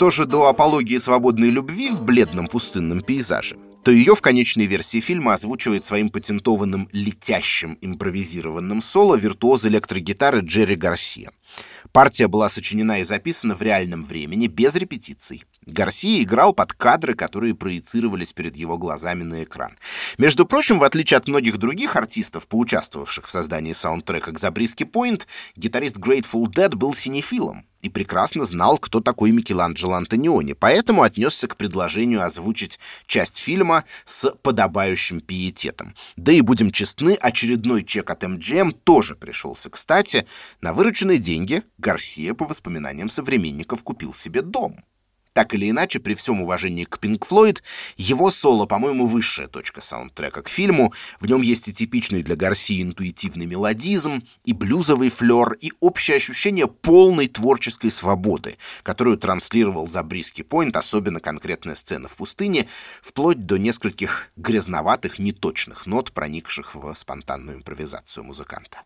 Что 0.04 0.10
же 0.10 0.26
до 0.26 0.48
апологии 0.48 0.98
свободной 0.98 1.48
любви 1.48 1.88
в 1.88 2.02
бледном 2.02 2.46
пустынном 2.46 3.00
пейзаже, 3.00 3.56
то 3.84 3.90
ее 3.90 4.14
в 4.14 4.20
конечной 4.20 4.66
версии 4.66 5.00
фильма 5.00 5.32
озвучивает 5.32 5.86
своим 5.86 6.10
патентованным 6.10 6.90
летящим 6.92 7.78
импровизированным 7.80 8.82
соло 8.82 9.14
виртуоз 9.14 9.64
электрогитары 9.64 10.40
Джерри 10.40 10.76
Гарсия. 10.76 11.30
Партия 11.90 12.28
была 12.28 12.50
сочинена 12.50 12.98
и 12.98 13.04
записана 13.04 13.54
в 13.56 13.62
реальном 13.62 14.04
времени, 14.04 14.46
без 14.46 14.76
репетиций. 14.76 15.42
Гарсия 15.66 16.22
играл 16.22 16.52
под 16.52 16.72
кадры, 16.72 17.14
которые 17.14 17.54
проецировались 17.54 18.32
перед 18.32 18.56
его 18.56 18.76
глазами 18.76 19.22
на 19.22 19.44
экран. 19.44 19.76
Между 20.18 20.46
прочим, 20.46 20.78
в 20.78 20.84
отличие 20.84 21.16
от 21.16 21.28
многих 21.28 21.56
других 21.56 21.96
артистов, 21.96 22.48
поучаствовавших 22.48 23.26
в 23.26 23.30
создании 23.30 23.72
саундтрека 23.72 24.32
к 24.32 24.38
«Забриски 24.38 24.84
Пойнт», 24.84 25.26
гитарист 25.56 25.98
Grateful 25.98 26.44
Dead 26.44 26.74
был 26.74 26.94
синефилом 26.94 27.64
и 27.84 27.90
прекрасно 27.90 28.44
знал, 28.44 28.78
кто 28.78 29.00
такой 29.00 29.30
Микеланджело 29.30 29.94
Антониони, 29.94 30.54
поэтому 30.54 31.02
отнесся 31.02 31.48
к 31.48 31.56
предложению 31.56 32.24
озвучить 32.24 32.80
часть 33.06 33.36
фильма 33.36 33.84
с 34.06 34.30
подобающим 34.42 35.20
пиететом. 35.20 35.94
Да 36.16 36.32
и, 36.32 36.40
будем 36.40 36.70
честны, 36.70 37.14
очередной 37.14 37.84
чек 37.84 38.10
от 38.10 38.24
MGM 38.24 38.72
тоже 38.84 39.14
пришелся 39.14 39.68
кстати. 39.68 40.26
На 40.62 40.72
вырученные 40.72 41.18
деньги 41.18 41.62
Гарсия, 41.76 42.32
по 42.32 42.46
воспоминаниям 42.46 43.10
современников, 43.10 43.84
купил 43.84 44.14
себе 44.14 44.40
дом. 44.40 44.76
Так 45.34 45.52
или 45.52 45.68
иначе, 45.68 45.98
при 45.98 46.14
всем 46.14 46.42
уважении 46.42 46.84
к 46.84 46.98
Pink 46.98 47.26
Floyd, 47.28 47.60
его 47.96 48.30
соло, 48.30 48.66
по-моему, 48.66 49.04
высшая 49.04 49.48
точка 49.48 49.80
саундтрека 49.80 50.42
к 50.42 50.48
фильму. 50.48 50.94
В 51.18 51.26
нем 51.26 51.42
есть 51.42 51.66
и 51.66 51.74
типичный 51.74 52.22
для 52.22 52.36
Гарсии 52.36 52.80
интуитивный 52.80 53.44
мелодизм, 53.46 54.22
и 54.44 54.52
блюзовый 54.52 55.10
флер, 55.10 55.54
и 55.54 55.72
общее 55.80 56.18
ощущение 56.18 56.68
полной 56.68 57.26
творческой 57.26 57.90
свободы, 57.90 58.56
которую 58.84 59.18
транслировал 59.18 59.88
за 59.88 60.04
Бриски 60.04 60.42
Пойнт, 60.42 60.76
особенно 60.76 61.18
конкретная 61.18 61.74
сцена 61.74 62.08
в 62.08 62.16
пустыне, 62.16 62.68
вплоть 63.02 63.44
до 63.44 63.56
нескольких 63.56 64.28
грязноватых, 64.36 65.18
неточных 65.18 65.86
нот, 65.86 66.12
проникших 66.12 66.76
в 66.76 66.94
спонтанную 66.94 67.56
импровизацию 67.56 68.22
музыканта. 68.22 68.82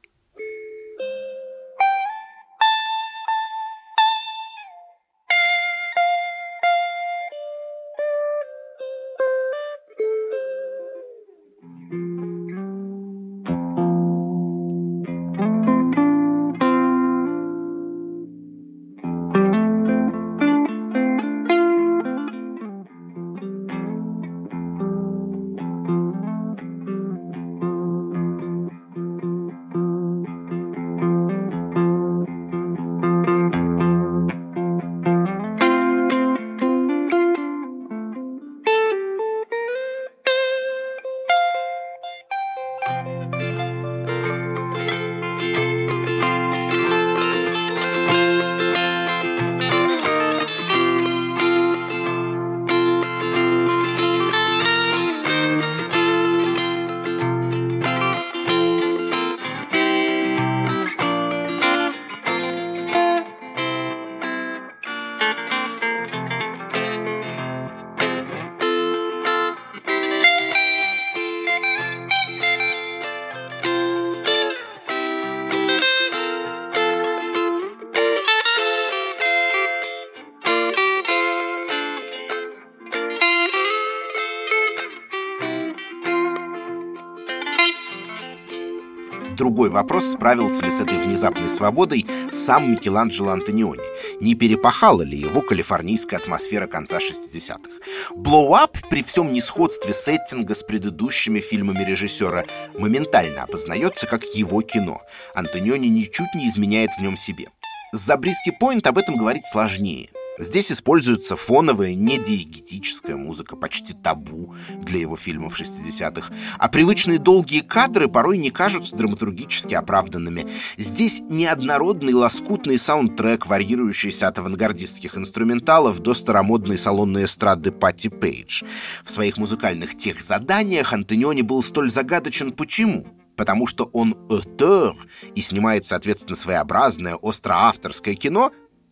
Другой 89.68 89.82
вопрос, 89.82 90.12
справился 90.12 90.64
ли 90.64 90.70
с 90.70 90.80
этой 90.80 90.96
внезапной 90.96 91.46
свободой 91.46 92.06
сам 92.32 92.72
Микеланджело 92.72 93.32
Антониони. 93.32 93.82
Не 94.18 94.34
перепахала 94.34 95.02
ли 95.02 95.18
его 95.18 95.42
калифорнийская 95.42 96.18
атмосфера 96.18 96.66
конца 96.66 96.96
60-х? 96.96 97.68
«Blow 98.16 98.48
Up» 98.52 98.78
при 98.88 99.02
всем 99.02 99.30
несходстве 99.30 99.92
сеттинга 99.92 100.54
с 100.54 100.62
предыдущими 100.62 101.40
фильмами 101.40 101.84
режиссера 101.84 102.46
моментально 102.78 103.42
опознается 103.42 104.06
как 104.06 104.22
его 104.34 104.62
кино. 104.62 105.02
Антониони 105.34 105.88
ничуть 105.88 106.34
не 106.34 106.48
изменяет 106.48 106.92
в 106.98 107.02
нем 107.02 107.18
себе. 107.18 107.48
За 107.92 108.16
Бриски 108.16 108.56
Пойнт 108.58 108.86
об 108.86 108.96
этом 108.96 109.16
говорить 109.16 109.46
сложнее. 109.46 110.08
Здесь 110.38 110.70
используется 110.70 111.36
фоновая 111.36 111.94
недиегетическая 111.94 113.16
музыка, 113.16 113.56
почти 113.56 113.92
табу 113.92 114.54
для 114.82 115.00
его 115.00 115.16
фильмов 115.16 115.60
60-х. 115.60 116.32
А 116.58 116.68
привычные 116.68 117.18
долгие 117.18 117.60
кадры 117.60 118.08
порой 118.08 118.38
не 118.38 118.50
кажутся 118.50 118.96
драматургически 118.96 119.74
оправданными. 119.74 120.46
Здесь 120.76 121.20
неоднородный 121.28 122.14
лоскутный 122.14 122.78
саундтрек, 122.78 123.46
варьирующийся 123.46 124.28
от 124.28 124.38
авангардистских 124.38 125.16
инструменталов 125.16 125.98
до 126.00 126.14
старомодной 126.14 126.78
салонной 126.78 127.24
эстрады 127.24 127.72
Патти 127.72 128.08
Пейдж. 128.08 128.62
В 129.04 129.10
своих 129.10 129.38
музыкальных 129.38 129.96
тех 129.96 130.20
заданиях 130.20 130.92
Антониони 130.92 131.42
был 131.42 131.62
столь 131.62 131.90
загадочен 131.90 132.52
почему? 132.52 133.06
потому 133.38 133.68
что 133.68 133.84
он 133.92 134.16
«auteur» 134.28 134.94
и 135.36 135.40
снимает, 135.40 135.86
соответственно, 135.86 136.34
своеобразное 136.34 137.16
остроавторское 137.22 138.16
кино, 138.16 138.50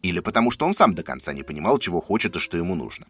или 0.09 0.20
потому 0.20 0.50
что 0.50 0.66
он 0.66 0.74
сам 0.74 0.94
до 0.94 1.02
конца 1.02 1.32
не 1.32 1.42
понимал, 1.42 1.78
чего 1.78 2.00
хочет 2.00 2.36
и 2.36 2.40
что 2.40 2.57
ему 2.57 2.74
нужно. 2.74 3.07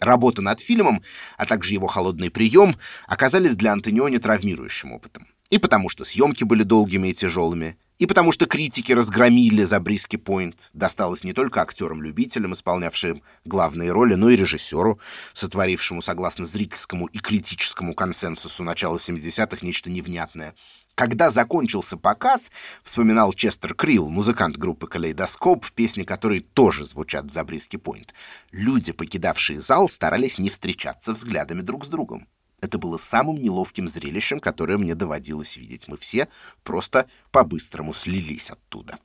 Работа 0.00 0.42
над 0.42 0.60
фильмом, 0.60 1.00
а 1.36 1.44
также 1.44 1.74
его 1.74 1.86
холодный 1.86 2.30
прием 2.30 2.76
оказались 3.06 3.54
для 3.54 3.72
Антониони 3.72 4.18
травмирующим 4.18 4.92
опытом. 4.92 5.28
И 5.50 5.58
потому 5.58 5.88
что 5.88 6.04
съемки 6.04 6.44
были 6.44 6.62
долгими 6.62 7.08
и 7.08 7.14
тяжелыми, 7.14 7.76
и 7.98 8.06
потому 8.06 8.32
что 8.32 8.46
критики 8.46 8.90
разгромили 8.90 9.62
за 9.64 9.78
Бриски 9.78 10.16
Пойнт. 10.16 10.70
Досталось 10.72 11.22
не 11.22 11.32
только 11.32 11.60
актерам-любителям, 11.60 12.54
исполнявшим 12.54 13.22
главные 13.44 13.92
роли, 13.92 14.14
но 14.14 14.30
и 14.30 14.36
режиссеру, 14.36 14.98
сотворившему, 15.34 16.02
согласно 16.02 16.46
зрительскому 16.46 17.06
и 17.06 17.18
критическому 17.18 17.94
консенсусу 17.94 18.64
начала 18.64 18.96
70-х, 18.96 19.58
нечто 19.64 19.88
невнятное— 19.88 20.54
когда 20.94 21.30
закончился 21.30 21.96
показ, 21.96 22.52
вспоминал 22.82 23.32
Честер 23.32 23.74
Крилл, 23.74 24.08
музыкант 24.08 24.56
группы 24.56 24.86
«Калейдоскоп», 24.86 25.70
песни 25.72 26.04
которой 26.04 26.40
тоже 26.40 26.84
звучат 26.84 27.26
в 27.26 27.30
«Забриски 27.30 27.76
Пойнт», 27.76 28.14
люди, 28.50 28.92
покидавшие 28.92 29.60
зал, 29.60 29.88
старались 29.88 30.38
не 30.38 30.50
встречаться 30.50 31.12
взглядами 31.12 31.62
друг 31.62 31.84
с 31.84 31.88
другом. 31.88 32.26
Это 32.60 32.78
было 32.78 32.96
самым 32.96 33.42
неловким 33.42 33.88
зрелищем, 33.88 34.38
которое 34.38 34.78
мне 34.78 34.94
доводилось 34.94 35.56
видеть. 35.56 35.88
Мы 35.88 35.96
все 35.96 36.28
просто 36.62 37.06
по-быстрому 37.32 37.92
слились 37.92 38.50
оттуда. 38.50 38.98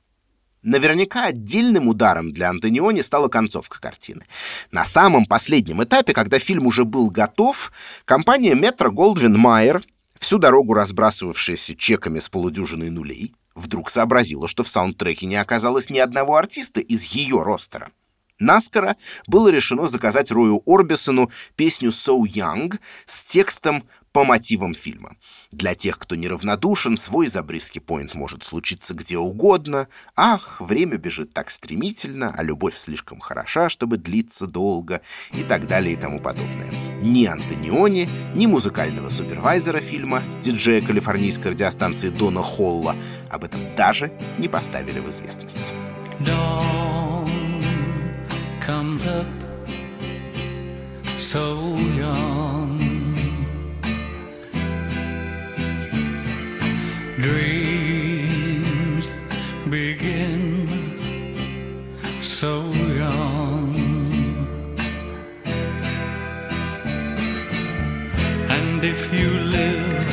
Наверняка 0.62 1.26
отдельным 1.26 1.88
ударом 1.88 2.32
для 2.32 2.50
Антониони 2.50 3.00
стала 3.00 3.28
концовка 3.28 3.80
картины. 3.80 4.22
На 4.70 4.84
самом 4.84 5.24
последнем 5.24 5.82
этапе, 5.82 6.12
когда 6.12 6.38
фильм 6.38 6.66
уже 6.66 6.84
был 6.84 7.10
готов, 7.10 7.72
компания 8.04 8.54
Метро 8.54 8.90
Голдвин 8.90 9.36
Майер 9.38 9.82
всю 10.18 10.38
дорогу 10.38 10.74
разбрасывавшаяся 10.74 11.74
чеками 11.76 12.18
с 12.18 12.28
полудюжиной 12.28 12.90
нулей, 12.90 13.34
вдруг 13.54 13.90
сообразила, 13.90 14.48
что 14.48 14.62
в 14.62 14.68
саундтреке 14.68 15.26
не 15.26 15.36
оказалось 15.36 15.90
ни 15.90 15.98
одного 15.98 16.36
артиста 16.36 16.80
из 16.80 17.04
ее 17.04 17.42
ростера. 17.42 17.90
Наскоро 18.38 18.96
было 19.26 19.48
решено 19.48 19.86
заказать 19.86 20.30
Рою 20.30 20.62
Орбисону 20.64 21.30
песню 21.56 21.90
«So 21.90 22.22
Young» 22.22 22.78
с 23.04 23.24
текстом 23.24 23.82
по 24.12 24.24
мотивам 24.24 24.74
фильма. 24.74 25.16
Для 25.52 25.74
тех, 25.74 25.98
кто 25.98 26.14
неравнодушен, 26.16 26.96
свой 26.96 27.28
забриски 27.28 27.78
поинт 27.78 28.14
может 28.14 28.44
случиться 28.44 28.94
где 28.94 29.18
угодно. 29.18 29.88
Ах, 30.16 30.60
время 30.60 30.96
бежит 30.96 31.32
так 31.32 31.50
стремительно, 31.50 32.34
а 32.36 32.42
любовь 32.42 32.76
слишком 32.76 33.20
хороша, 33.20 33.68
чтобы 33.68 33.96
длиться 33.96 34.46
долго, 34.46 35.00
и 35.32 35.42
так 35.42 35.66
далее 35.66 35.94
и 35.94 35.96
тому 35.96 36.20
подобное. 36.20 36.70
Ни 37.02 37.26
Антониони, 37.26 38.08
ни 38.34 38.46
музыкального 38.46 39.08
супервайзера 39.08 39.80
фильма, 39.80 40.22
диджея 40.42 40.80
калифорнийской 40.80 41.52
радиостанции 41.52 42.08
Дона 42.08 42.42
Холла, 42.42 42.96
об 43.30 43.44
этом 43.44 43.60
даже 43.76 44.12
не 44.38 44.48
поставили 44.48 45.00
в 45.00 45.08
известность. 45.08 45.72
comes 48.68 49.06
up 49.06 49.26
so 51.16 51.74
young. 51.96 52.37
Dreams 57.20 59.10
begin 59.68 60.68
so 62.22 62.62
young. 62.70 63.74
And 68.48 68.84
if 68.84 69.12
you 69.12 69.30
live 69.30 70.06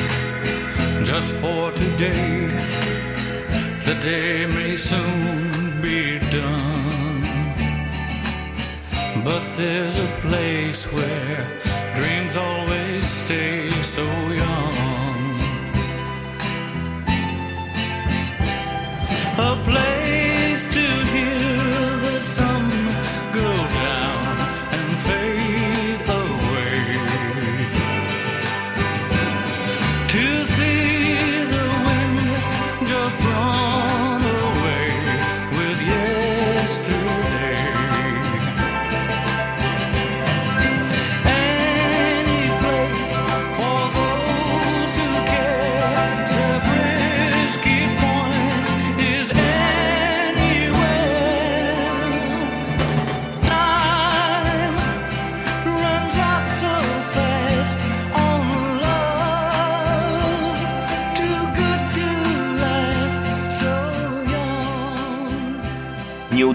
just 1.04 1.30
for 1.34 1.70
today, 1.70 2.48
the 3.84 3.94
day 4.02 4.46
may 4.46 4.76
soon 4.76 5.80
be 5.80 6.18
done. 6.18 7.22
But 9.22 9.44
there's 9.56 9.96
a 9.96 10.08
place 10.22 10.92
where 10.92 11.55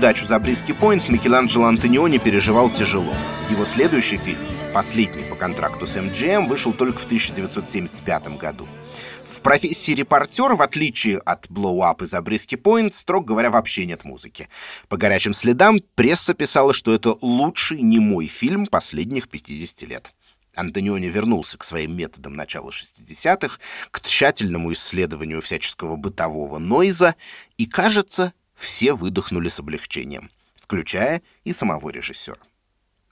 Неудачу 0.01 0.25
за 0.25 0.39
Бриски 0.39 0.71
Пойнт 0.71 1.09
Микеланджело 1.09 1.67
Антониони 1.67 2.17
переживал 2.17 2.71
тяжело. 2.71 3.13
Его 3.51 3.65
следующий 3.65 4.17
фильм, 4.17 4.39
последний 4.73 5.21
по 5.21 5.35
контракту 5.35 5.85
с 5.85 5.95
MGM, 5.95 6.47
вышел 6.47 6.73
только 6.73 6.97
в 6.97 7.05
1975 7.05 8.35
году. 8.39 8.67
В 9.23 9.41
профессии 9.41 9.91
репортер, 9.91 10.55
в 10.55 10.63
отличие 10.63 11.19
от 11.19 11.47
Up 11.51 12.01
и 12.01 12.07
Забриски 12.07 12.55
Пойнт, 12.55 12.95
строго 12.95 13.27
говоря, 13.27 13.51
вообще 13.51 13.85
нет 13.85 14.03
музыки. 14.03 14.49
По 14.89 14.97
горячим 14.97 15.35
следам 15.35 15.81
пресса 15.93 16.33
писала, 16.33 16.73
что 16.73 16.91
это 16.91 17.15
лучший 17.21 17.83
немой 17.83 18.25
фильм 18.25 18.65
последних 18.65 19.29
50 19.29 19.87
лет. 19.87 20.15
Антониони 20.55 21.09
вернулся 21.09 21.59
к 21.59 21.63
своим 21.63 21.95
методам 21.95 22.33
начала 22.33 22.71
60-х, 22.71 23.59
к 23.91 24.01
тщательному 24.01 24.73
исследованию 24.73 25.41
всяческого 25.41 25.95
бытового 25.95 26.57
нойза, 26.57 27.13
и, 27.57 27.67
кажется, 27.67 28.33
все 28.61 28.93
выдохнули 28.93 29.49
с 29.49 29.59
облегчением, 29.59 30.29
включая 30.55 31.21
и 31.43 31.51
самого 31.51 31.89
режиссера. 31.89 32.37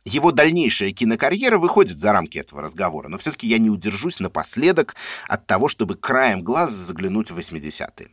Его 0.06 0.32
дальнейшая 0.32 0.92
кинокарьера 0.92 1.58
выходит 1.58 2.00
за 2.00 2.14
рамки 2.14 2.38
этого 2.38 2.62
разговора, 2.62 3.10
но 3.10 3.18
все-таки 3.18 3.48
я 3.48 3.58
не 3.58 3.70
удержусь 3.70 4.20
напоследок 4.20 4.96
от 5.28 5.46
того, 5.46 5.68
чтобы 5.68 5.96
краем 5.96 6.42
глаза 6.42 6.74
заглянуть 6.74 7.32
в 7.32 7.38
80-е. 7.38 8.10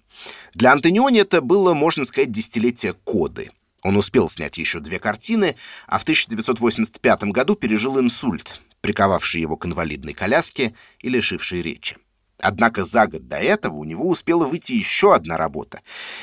Для 0.55 0.73
Антониони 0.73 1.21
это 1.21 1.41
было, 1.41 1.75
можно 1.75 2.05
сказать, 2.05 2.33
десятилетие 2.33 2.95
коды. 2.95 3.51
Он 3.83 3.97
успел 3.97 4.29
снять 4.29 4.59
еще 4.59 4.81
две 4.81 4.99
картины, 4.99 5.55
а 5.87 5.99
в 5.99 6.03
1985 6.03 7.25
году 7.25 7.55
пережил 7.55 8.01
инсульт, 8.01 8.61
приковавший 8.81 9.43
его 9.43 9.57
к 9.57 9.67
инвалидной 9.67 10.13
коляске 10.13 10.75
и 11.01 11.09
лишивший 11.09 11.63
речи. 11.63 11.97
Однако 12.41 12.85
за 12.85 13.07
год 13.07 13.29
до 13.29 13.37
этого 13.37 13.77
у 13.77 13.85
него 13.85 14.09
успела 14.09 14.47
выйти 14.47 14.73
еще 14.73 15.15
одна 15.15 15.37
работа. 15.37 15.81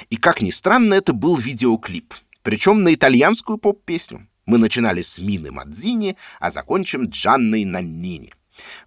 И, 0.10 0.18
как 0.18 0.42
ни 0.42 0.52
странно, 0.52 0.94
это 0.94 1.14
был 1.14 1.36
видеоклип. 1.36 2.14
Причем 2.44 2.84
на 2.84 2.94
итальянскую 2.94 3.58
поп-песню. 3.58 4.28
Мы 4.46 4.58
начинали 4.58 5.02
с 5.02 5.20
Мины 5.20 5.52
Мадзини, 5.52 6.18
а 6.40 6.52
закончим 6.52 7.06
Джанной 7.06 7.64
Наннини. 7.64 8.34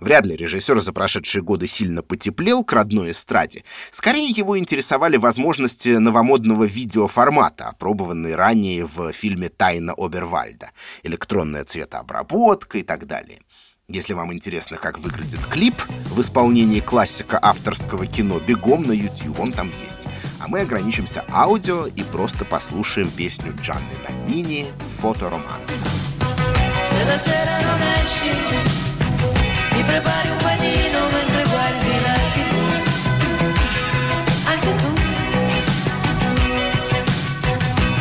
Вряд 0.00 0.26
ли 0.26 0.36
режиссер 0.36 0.80
за 0.80 0.92
прошедшие 0.92 1.42
годы 1.42 1.66
сильно 1.66 2.02
потеплел 2.02 2.64
к 2.64 2.72
родной 2.72 3.12
эстраде. 3.12 3.64
Скорее 3.90 4.28
его 4.28 4.58
интересовали 4.58 5.16
возможности 5.16 5.88
новомодного 5.88 6.64
видеоформата, 6.64 7.68
опробованные 7.68 8.36
ранее 8.36 8.86
в 8.86 9.12
фильме 9.12 9.48
«Тайна 9.48 9.94
Обервальда», 9.96 10.70
электронная 11.02 11.64
цветообработка 11.64 12.78
и 12.78 12.82
так 12.82 13.06
далее. 13.06 13.40
Если 13.88 14.14
вам 14.14 14.32
интересно, 14.32 14.78
как 14.78 14.98
выглядит 14.98 15.46
клип 15.46 15.74
в 16.10 16.20
исполнении 16.20 16.80
классика 16.80 17.38
авторского 17.40 18.04
кино, 18.04 18.40
бегом 18.40 18.82
на 18.82 18.90
YouTube, 18.90 19.38
он 19.38 19.52
там 19.52 19.70
есть. 19.80 20.08
А 20.40 20.48
мы 20.48 20.62
ограничимся 20.62 21.24
аудио 21.30 21.86
и 21.86 22.02
просто 22.02 22.44
послушаем 22.44 23.08
песню 23.12 23.54
Джанны 23.62 23.92
Наннини 24.08 24.66
«Фотороманца». 25.00 25.84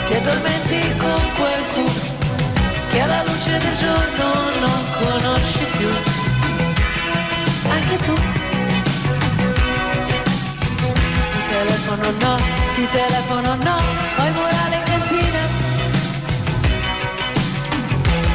Ti 0.07 0.13
addormenti 0.13 0.97
con 0.97 1.21
quel 1.35 1.63
cu 1.73 1.83
che 2.89 2.99
alla 3.01 3.23
luce 3.23 3.57
del 3.59 3.75
giorno 3.75 4.44
tu, 7.97 8.13
ti 11.33 11.41
telefono 11.49 12.11
no, 12.19 12.35
ti 12.75 12.87
telefono 12.91 13.55
no, 13.63 13.75
poi 14.15 14.31
morale 14.31 14.75
in 14.75 14.83
cantina. 14.83 15.41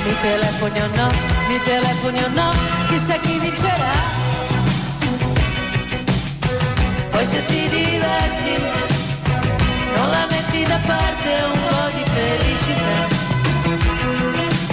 Mi 0.05 0.15
telefoni 0.23 0.81
o 0.81 0.89
no, 0.97 1.09
mi 1.49 1.59
telefoni 1.65 2.23
o 2.23 2.29
no, 2.29 2.53
chissà 2.89 3.15
chi 3.15 3.39
vincerà. 3.39 4.19
Poi 7.11 7.25
se 7.25 7.45
ti 7.45 7.69
diverti, 7.69 8.55
non 9.95 10.11
la 10.11 10.27
metti 10.31 10.65
da 10.65 10.79
parte 10.87 11.31
un 11.53 11.59
po' 11.67 11.91
di 11.97 12.05
felicità. 12.15 12.99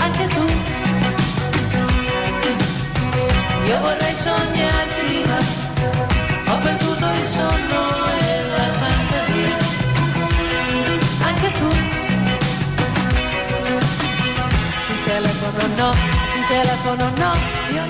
Anche 0.03 0.27
tu, 0.27 0.46
io 3.67 3.79
vorrei 3.79 4.13
sognarti, 4.13 5.23
ma 5.27 5.39
ho 6.53 6.57
perduto 6.59 7.05
il 7.05 7.25
sonno 7.35 7.81
e 8.19 8.47
la 8.55 8.67
fantasia. 8.81 9.55
Anche 11.27 11.51
tu. 11.59 11.69
Ti 14.87 14.95
telefono 15.05 15.61
no, 15.75 15.91
ti 16.33 16.41
telefono 16.47 17.11
no. 17.17 17.31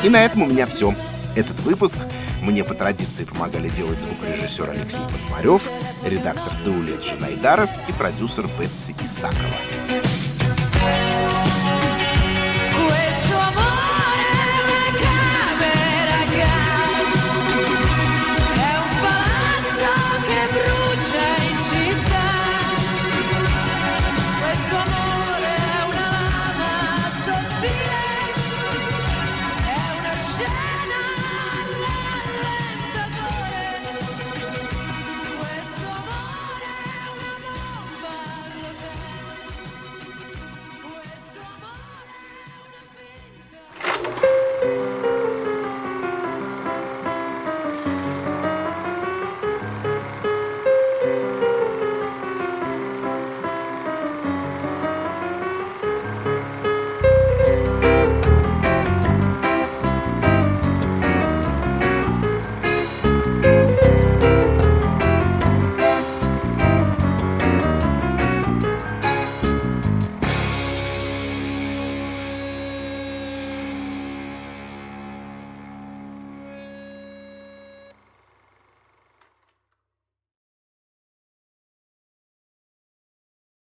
И 0.04 0.10
на 0.10 0.26
этом 0.26 0.44
у 0.44 0.46
меня 0.48 0.66
все. 0.66 0.94
Этот 1.36 1.60
выпуск 1.60 1.98
мне 2.42 2.64
по 2.64 2.74
традиции 2.74 3.26
помогали 3.26 3.70
делать 3.70 4.02
звукорежиссер 4.02 4.70
Алексей 4.72 5.02
Пономарев, 5.02 5.62
редактор 6.04 6.54
Даулет 6.66 7.04
Жанайдаров 7.04 7.70
и 7.88 7.92
продюсер 7.92 8.48
Бетси 8.58 8.96
Исакова. 9.04 10.27